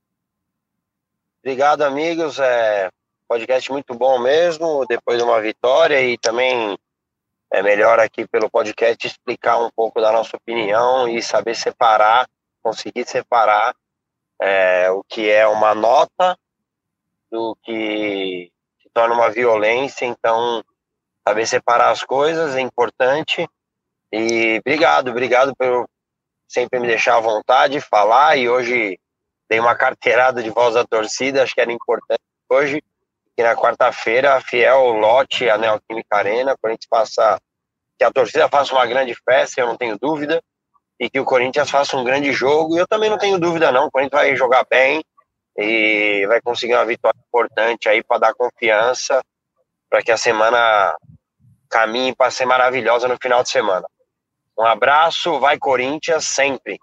[1.44, 2.40] Obrigado, amigos.
[2.40, 2.90] É
[3.28, 6.78] podcast muito bom mesmo, depois de uma vitória e também
[7.50, 12.28] é melhor aqui pelo podcast explicar um pouco da nossa opinião e saber separar,
[12.62, 13.74] conseguir separar
[14.42, 16.38] é, o que é uma nota
[17.32, 18.52] do que
[18.94, 20.06] torna uma violência.
[20.06, 20.64] Então,
[21.28, 23.48] saber separar as coisas é importante
[24.12, 25.88] e obrigado, obrigado por
[26.48, 28.36] sempre me deixar à vontade, falar.
[28.38, 29.00] E hoje
[29.50, 32.84] dei uma carteirada de voz à torcida, acho que era importante hoje.
[33.36, 37.40] Que na quarta-feira, a Fiel lote a Neoquímica Arena, gente passa.
[37.98, 40.42] Que a torcida faça uma grande festa, eu não tenho dúvida.
[41.00, 42.78] E que o Corinthians faça um grande jogo.
[42.78, 43.86] Eu também não tenho dúvida, não.
[43.86, 45.02] O Corinthians vai jogar bem
[45.58, 49.22] e vai conseguir uma vitória importante aí para dar confiança
[49.90, 50.96] para que a semana
[51.70, 53.86] caminhe para ser maravilhosa no final de semana.
[54.58, 56.80] Um abraço, vai Corinthians sempre.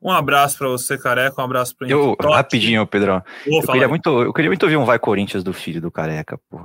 [0.00, 1.40] Um abraço para você, Careca.
[1.40, 3.22] Um abraço para eu Rapidinho, Pedrão.
[3.46, 6.60] eu queria, muito, eu queria muito ouvir um Vai Corinthians do filho do Careca, pô.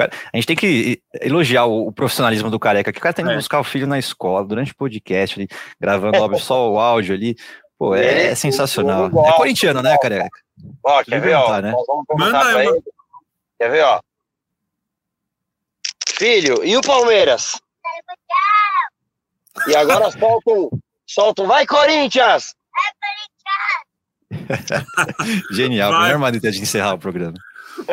[0.00, 3.36] A gente tem que elogiar o, profissionalismo do Careca, que o cara tem que é.
[3.36, 5.48] buscar o filho na escola, durante o podcast, ali,
[5.78, 7.36] gravando só o áudio ali.
[7.82, 9.06] Pô, é, é sensacional.
[9.26, 10.30] É corintiano, né, Careca?
[10.84, 11.60] Ó, quer ver, ó?
[11.60, 11.74] Né?
[12.16, 12.68] Manda aí,
[13.58, 14.00] Quer ver, ó?
[16.10, 17.60] Filho, e o Palmeiras?
[19.66, 20.70] E agora soltam,
[21.04, 22.54] soltam, vai Corinthians!
[22.70, 22.92] Vai
[24.30, 25.44] Corinthians!
[25.50, 26.02] Genial, vai.
[26.04, 27.36] melhor maneira de encerrar o programa.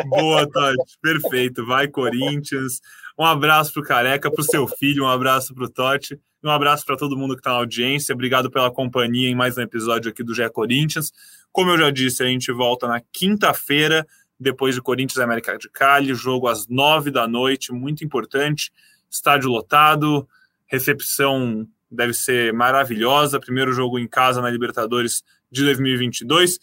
[0.06, 2.80] Boa, Totti, perfeito, vai Corinthians.
[3.20, 7.18] Um abraço pro Careca, pro seu filho, um abraço pro Totti, um abraço para todo
[7.18, 8.16] mundo que está na audiência.
[8.16, 11.12] Obrigado pela companhia em mais um episódio aqui do GE Corinthians.
[11.52, 14.08] Como eu já disse, a gente volta na quinta-feira,
[14.40, 18.72] depois de Corinthians América de Cali, jogo às nove da noite, muito importante,
[19.12, 20.26] estádio lotado,
[20.66, 23.38] recepção deve ser maravilhosa.
[23.38, 26.58] Primeiro jogo em casa na Libertadores de 2022.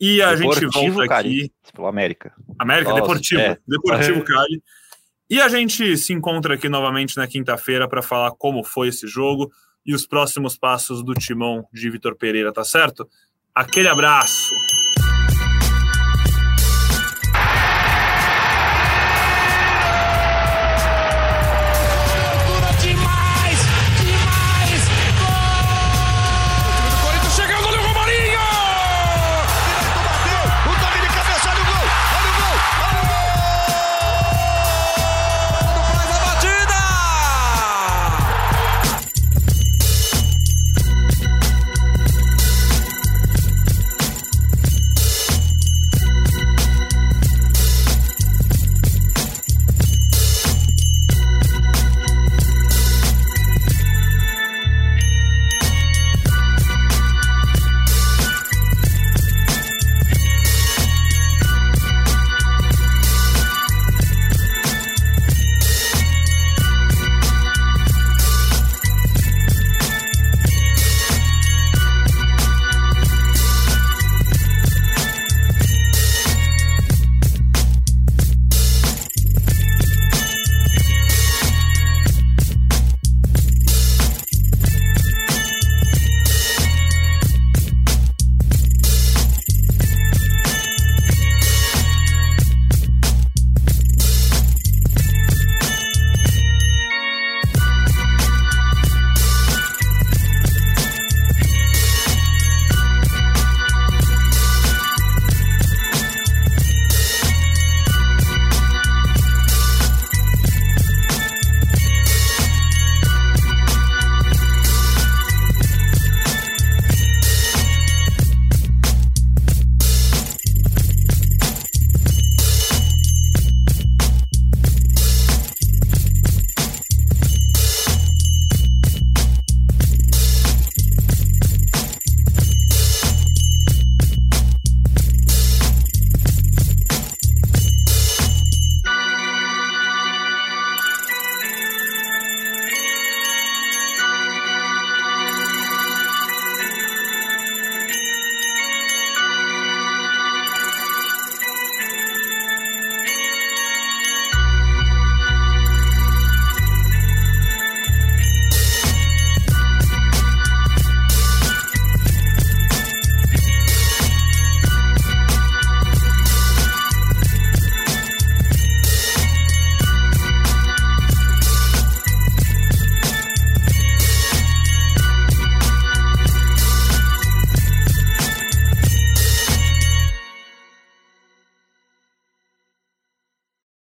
[0.00, 1.40] E a Deportivo gente volta Cali.
[1.40, 1.52] aqui.
[1.74, 2.32] Pelo América.
[2.56, 3.40] América, Nossa, Deportivo.
[3.40, 3.58] É.
[3.66, 4.62] Deportivo Cali.
[5.30, 9.50] E a gente se encontra aqui novamente na quinta-feira para falar como foi esse jogo
[9.84, 13.06] e os próximos passos do timão de Vitor Pereira, tá certo?
[13.54, 14.54] Aquele abraço!